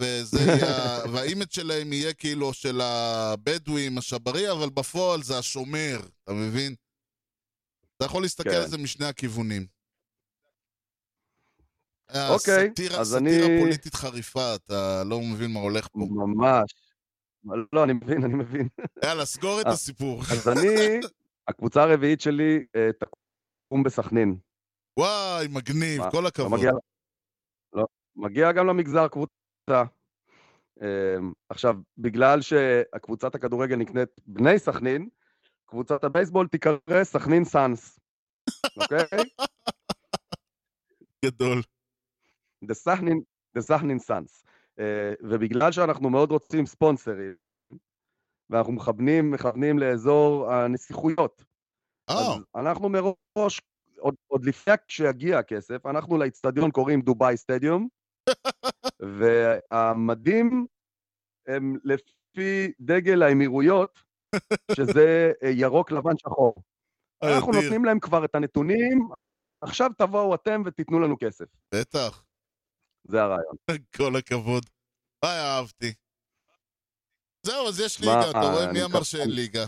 [0.00, 6.74] וזה יהיה, והאימג' שלהם יהיה כאילו של הבדואים, השברי, אבל בפועל זה השומר, אתה מבין?
[7.96, 8.56] אתה יכול להסתכל כן.
[8.56, 9.66] על זה משני הכיוונים.
[12.14, 15.98] אה, אוקיי, סאטירה, אז סאטירה אני- פוליטית חריפה, אתה לא מבין מה הולך פה.
[16.10, 16.70] ממש.
[17.72, 18.68] לא, אני מבין, אני מבין.
[19.04, 20.20] יאללה, סגור את אה, הסיפור.
[20.32, 20.58] אז אני,
[21.48, 24.36] הקבוצה הרביעית שלי אה, תקום בסכנין.
[24.98, 26.52] וואי, מגניב, כל לא הכבוד.
[26.52, 26.72] מגיע,
[27.72, 27.84] לא,
[28.16, 29.84] מגיע גם למגזר קבוצה.
[30.82, 31.16] אה,
[31.48, 35.08] עכשיו, בגלל שהקבוצת הכדורגל נקנית בני סכנין,
[35.66, 38.00] קבוצת הבייסבול תיקרא סכנין סאנס,
[38.76, 39.06] אוקיי?
[41.24, 41.62] גדול.
[42.70, 43.20] The סכנין,
[43.58, 44.44] סכנין סאנס.
[44.78, 47.34] אה, ובגלל שאנחנו מאוד רוצים ספונסרים,
[48.50, 51.44] ואנחנו מכוונים, מכוונים לאזור הנסיכויות,
[52.10, 53.60] אה, אז אנחנו מראש,
[53.98, 57.88] עוד, עוד לפני שיגיע הכסף, אנחנו לאיצטדיון קוראים דובאי סטדיום,
[59.18, 60.66] והמדים
[61.46, 64.02] הם לפי דגל האמירויות,
[64.76, 66.54] שזה אה, ירוק, לבן, שחור.
[67.22, 67.52] אנחנו.
[67.52, 69.08] נותנים להם כבר את הנתונים,
[69.60, 71.44] עכשיו תבואו אתם ותיתנו לנו כסף.
[71.74, 72.24] בטח,
[73.04, 73.56] זה הרעיון.
[73.96, 74.66] כל הכבוד.
[75.24, 75.94] וואי, אהבתי.
[77.46, 78.72] זהו, אז יש ליגה, אתה רואה?
[78.72, 79.64] מי אמר שאין ליגה?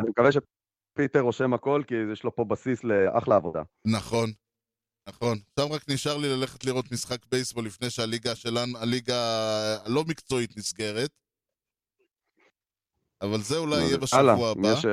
[0.00, 3.62] אני מקווה שפיטר רושם הכל, כי יש לו פה בסיס לאחלה עבודה.
[3.86, 4.30] נכון,
[5.08, 5.38] נכון.
[5.50, 9.14] עכשיו רק נשאר לי ללכת לראות משחק בייסבול לפני שהליגה שלנו, הליגה
[9.84, 11.10] הלא מקצועית נסגרת.
[13.22, 14.68] אבל זה אולי יהיה בשבוע הבא.
[14.72, 14.86] יש-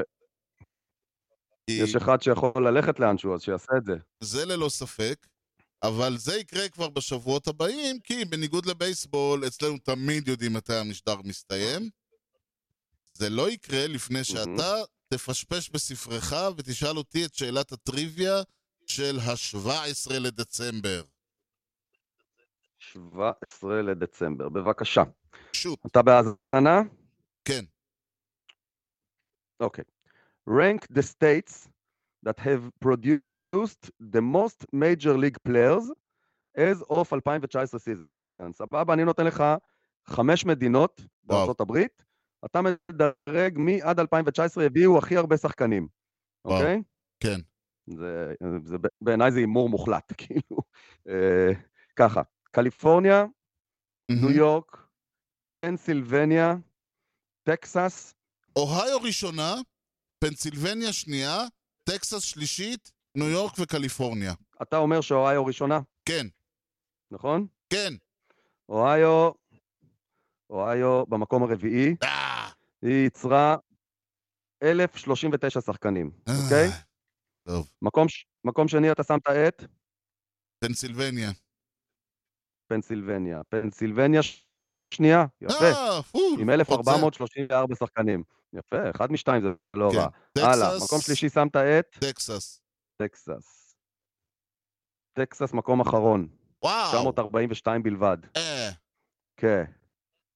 [1.70, 3.94] כי יש אחד שיכול ללכת לאנשהו, אז שיעשה את זה.
[4.20, 5.28] זה ללא ספק.
[5.84, 11.90] אבל זה יקרה כבר בשבועות הבאים, כי בניגוד לבייסבול, אצלנו תמיד יודעים מתי המשדר מסתיים.
[13.14, 14.76] זה לא יקרה לפני שאתה
[15.14, 18.42] תפשפש בספרך ותשאל אותי את שאלת הטריוויה
[18.88, 21.04] של ה-17 לדצמבר.
[22.78, 25.04] 17 לדצמבר, בבקשה.
[25.54, 26.80] שוט, אתה בהאזנה?
[27.46, 27.66] כן.
[29.60, 29.84] אוקיי.
[30.50, 31.70] rank the states
[32.26, 33.33] that have produced
[34.02, 35.86] the most major league players
[36.58, 38.08] as of 2019 season.
[38.52, 39.44] סבבה, אני נותן לך
[40.08, 42.04] חמש מדינות בארצות הברית,
[42.46, 45.88] אתה מדרג מי עד 2019 הביאו הכי הרבה שחקנים.
[46.46, 46.82] אוקיי?
[47.20, 47.40] כן.
[47.88, 48.34] זה,
[48.64, 50.58] זה בעיניי זה הימור מוחלט, כאילו.
[51.10, 51.52] אה,
[51.96, 53.26] ככה, קליפורניה,
[54.12, 54.88] ניו יורק,
[55.66, 56.56] פנסילבניה,
[57.44, 58.16] טקסס,
[58.56, 59.54] אוהיו ראשונה,
[60.20, 61.38] פנסילבניה שנייה,
[61.84, 64.34] טקסס שלישית, ניו יורק וקליפורניה.
[64.62, 66.28] אתה אומר שאוהיו ראשונה, כן,
[67.12, 67.48] נכון?
[67.70, 67.94] כן.
[68.70, 69.32] אוהיו,
[70.50, 72.50] אוהיו במקום הרביעי, אה,
[72.82, 73.56] היא ייצרה
[74.64, 76.68] 1,039 שחקנים, אוקיי?
[76.68, 76.82] אה,
[77.48, 78.08] טוב, מקום,
[78.44, 79.64] מקום שני אתה שמת את
[80.60, 81.32] פנסילבניה.
[82.68, 83.42] פנסילבניה.
[83.50, 84.22] פנסילבניה
[84.94, 86.00] שנייה, יפה, אה,
[86.40, 86.92] עם לפחות זה.
[86.92, 88.24] 1,434 שחקנים.
[88.54, 89.98] יפה, אחד משתיים זה לא כן.
[89.98, 90.08] רע.
[90.54, 92.63] הלאה, מקום שלישי שמת את טקסס.
[92.98, 93.76] טקסס.
[95.14, 96.28] טקסס מקום אחרון,
[96.64, 96.88] וואו.
[96.88, 98.18] 942 בלבד.
[98.38, 98.70] אה,
[99.38, 99.64] כן.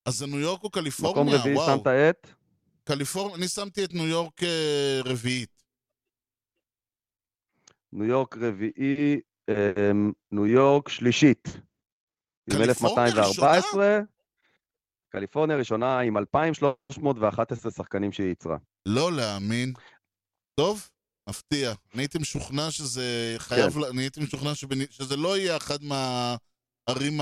[0.06, 1.36] אז זה ניו יורק או מקום קליפורניה?
[1.40, 1.78] רביעי וואו.
[1.78, 2.28] שמת את
[2.84, 5.64] קליפורניה, אני שמתי את ניו יורק אה, רביעית.
[7.94, 11.48] ניו יורק רביעי, אמ, ניו יורק שלישית.
[12.52, 14.00] עם קליפורניה 1214.
[15.10, 18.58] קליפורניה ראשונה עם 2,311 שחקנים שהיא ייצרה.
[18.86, 19.74] לא להאמין.
[20.60, 20.90] טוב,
[21.30, 21.74] מפתיע.
[21.94, 23.80] אני הייתי משוכנע שזה חייב, כן.
[23.80, 27.22] ל- אני הייתי משוכנע שבנ- שזה לא יהיה אחת מהערים,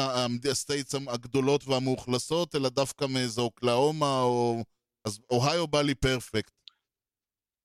[0.51, 4.64] ה states הגדולות והמאוכלסות, אלא דווקא מאיזה אוקלהומה או...
[5.08, 6.53] אז אוהיו בא לי perfect.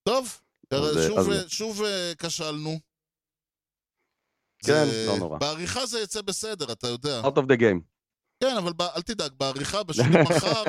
[0.09, 2.81] טוב, אז, אה, שוב, אז- אה, שוב אה, כשלנו.
[4.67, 5.39] כן, זה- לא נורא.
[5.39, 7.21] בעריכה זה יצא בסדר, אתה יודע.
[7.25, 7.81] Out of the game.
[8.43, 10.65] כן, אבל ב- אל תדאג, בעריכה, בשידור מחר,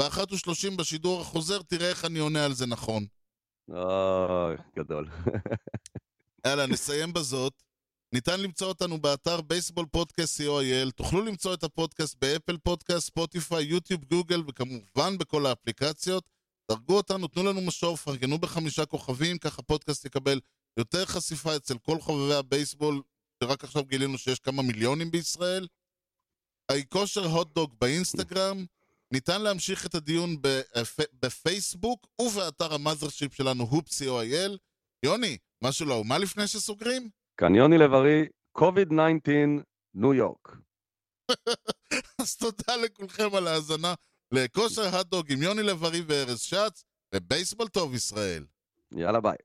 [0.00, 3.06] ב-1.30 בשידור החוזר, תראה איך אני עונה על זה נכון.
[3.68, 5.08] אוי, גדול.
[6.46, 7.62] יאללה, נסיים בזאת.
[8.12, 10.90] ניתן למצוא אותנו באתר בייסבול פודקאסט co.il.
[10.90, 16.24] תוכלו למצוא את הפודקאסט באפל פודקאסט, ספוטיפיי, יוטיוב, גוגל, וכמובן בכל האפליקציות.
[16.70, 20.40] דרגו אותנו, תנו לנו משוב, פרגנו בחמישה כוכבים, ככה הפודקאסט יקבל
[20.76, 23.02] יותר חשיפה אצל כל חובבי הבייסבול,
[23.42, 25.66] שרק עכשיו גילינו שיש כמה מיליונים בישראל.
[26.68, 28.64] האי כושר הוטדוג באינסטגרם.
[29.12, 30.96] ניתן להמשיך את הדיון בפ...
[31.22, 34.56] בפייסבוק ובאתר המאזרשיפ שלנו, הופ.co.il.
[35.02, 37.08] יוני, משהו לאומה לפני שסוגרים?
[37.36, 38.26] קניוני לב-ארי,
[38.58, 39.30] COVID-19,
[39.94, 40.56] ניו יורק.
[42.22, 43.94] אז תודה לכולכם על ההאזנה
[44.32, 46.84] לכושר הדוג עם יוני לב-ארי וארז שץ,
[47.14, 48.44] ובייסבול טוב ישראל.
[48.92, 49.36] יאללה ביי.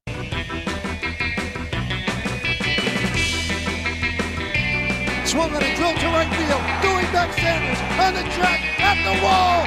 [5.31, 6.63] Swung on a drill to right field.
[6.83, 9.59] Doing back Sanders on the track at the wall.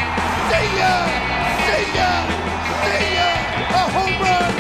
[0.51, 0.95] See ya!
[1.65, 2.11] See ya!
[2.85, 3.31] See ya!
[3.81, 4.55] A home run!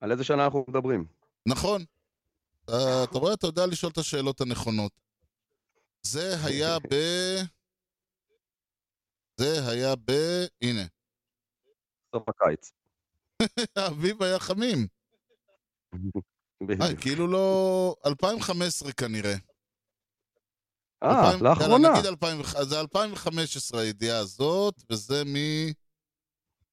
[0.00, 1.04] על איזה שנה אנחנו מדברים?
[1.46, 1.84] נכון.
[2.70, 2.72] Uh,
[3.04, 4.92] אתה רואה, אתה יודע לשאול את השאלות הנכונות.
[6.02, 6.94] זה היה ב...
[9.36, 10.12] זה היה ב...
[10.62, 10.97] הנה.
[12.14, 12.72] הקיץ.
[13.76, 14.86] האביב היה חמים.
[16.82, 16.96] אה.
[17.00, 17.96] כאילו לא...
[18.06, 19.34] 2015 כנראה.
[21.02, 21.88] אה, לאחרונה.
[21.92, 25.36] נגיד 2000, אז זה 2015 הידיעה הזאת, וזה מ...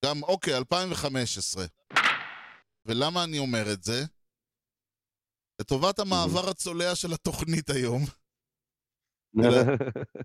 [0.06, 1.66] גם, אוקיי, 2015.
[2.86, 4.04] ולמה אני אומר את זה?
[5.62, 8.02] לטובת המעבר הצולע של התוכנית היום.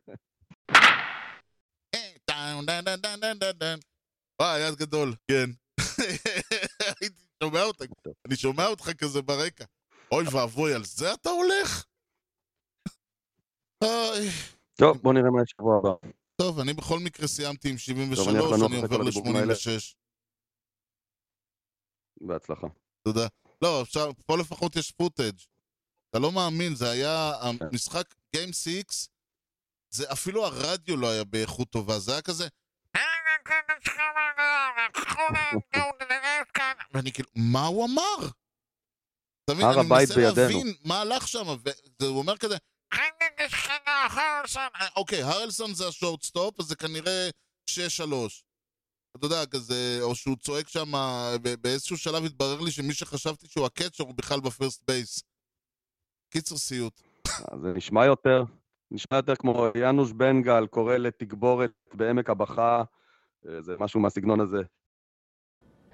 [4.40, 5.50] וואי, יד גדול, כן.
[7.00, 7.84] הייתי שומע אותך,
[8.26, 9.64] אני שומע אותך כזה ברקע.
[10.12, 11.84] אוי ואבוי, על זה אתה הולך?
[13.84, 14.28] איי,
[14.74, 16.08] טוב, בוא נראה מה יש שבוע הבא.
[16.36, 19.52] טוב, אני בכל מקרה סיימתי עם 73, אני עובר כל הדיבורים האלה.
[19.54, 19.94] ל-86.
[22.20, 22.66] בהצלחה.
[23.02, 23.26] תודה.
[23.62, 25.38] לא, אפשר, פה לפחות יש פוטאג'.
[26.10, 27.66] אתה לא מאמין, זה היה כן.
[27.66, 29.08] המשחק Game 6,
[29.90, 32.48] זה אפילו הרדיו לא היה באיכות טובה, זה היה כזה...
[36.94, 38.28] ואני כאילו, מה הוא אמר?
[39.44, 40.20] אתה מבין, אני מנסה.
[40.20, 41.46] להבין מה הלך שם,
[42.00, 42.56] והוא אומר כזה...
[44.96, 47.28] אוקיי, הרלסון זה ה shortstop, אז זה כנראה
[47.70, 47.72] 6-3.
[49.16, 50.92] אתה יודע, כזה, או שהוא צועק שם,
[51.60, 55.22] באיזשהו שלב התברר לי שמי שחשבתי שהוא ה catcher הוא בכלל ב first base.
[56.30, 57.02] קיצר סיוט.
[57.52, 58.44] אז זה נשמע יותר,
[58.90, 62.84] נשמע יותר כמו יאנוש בנגל קורא לתגבורת בעמק הבכה, אה,
[63.59, 64.61] זה משהו מהסגנון הזה.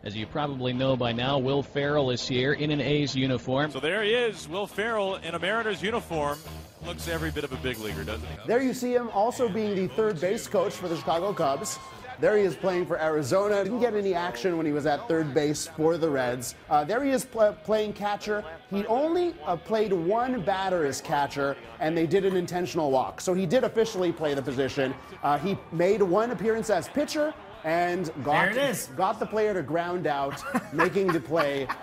[0.03, 3.69] As you probably know by now, Will Farrell is here in an A's uniform.
[3.69, 6.39] So there he is, Will Farrell in a Mariners uniform.
[6.87, 8.35] Looks every bit of a big leaguer, doesn't he?
[8.47, 11.77] There you see him also being the third base coach for the Chicago Cubs.
[12.18, 13.62] There he is playing for Arizona.
[13.62, 16.54] Didn't get any action when he was at third base for the Reds.
[16.70, 18.42] Uh, there he is pl- playing catcher.
[18.70, 23.20] He only uh, played one batter as catcher, and they did an intentional walk.
[23.20, 24.94] So he did officially play the position.
[25.22, 28.86] Uh, he made one appearance as pitcher and got, There it is.
[28.96, 30.40] got the player to ground out,
[30.72, 31.66] making the play